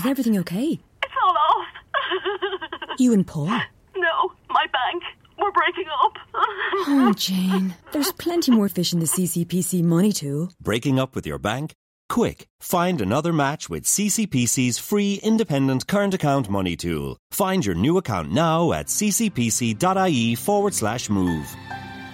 Is 0.05 0.11
everything 0.11 0.37
okay? 0.39 0.79
It's 1.03 1.13
all 1.23 1.35
off. 1.37 1.67
You 2.99 3.11
and 3.11 3.27
Paul? 3.27 3.47
no, 3.47 4.31
my 4.49 4.65
bank. 4.71 5.03
We're 5.37 5.51
breaking 5.51 5.85
up. 6.03 6.13
Oh, 6.87 7.13
Jane. 7.17 7.73
There's 7.91 8.11
plenty 8.13 8.51
more 8.51 8.69
fish 8.69 8.93
in 8.93 8.99
the 8.99 9.05
CCPC 9.05 9.83
money 9.83 10.11
tool. 10.11 10.51
Breaking 10.61 10.99
up 10.99 11.15
with 11.15 11.25
your 11.25 11.39
bank? 11.39 11.73
Quick, 12.09 12.45
find 12.59 13.01
another 13.01 13.33
match 13.33 13.67
with 13.69 13.83
CCPC's 13.85 14.77
free 14.77 15.19
independent 15.23 15.87
current 15.87 16.13
account 16.13 16.49
money 16.49 16.75
tool. 16.75 17.17
Find 17.31 17.65
your 17.65 17.75
new 17.75 17.97
account 17.97 18.31
now 18.31 18.71
at 18.73 18.85
ccpc.ie 18.87 20.35
forward 20.35 20.73
slash 20.73 21.09
move. 21.09 21.47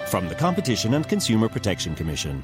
From 0.07 0.29
the 0.29 0.35
Competition 0.35 0.93
and 0.93 1.07
Consumer 1.07 1.49
Protection 1.49 1.93
Commission. 1.95 2.43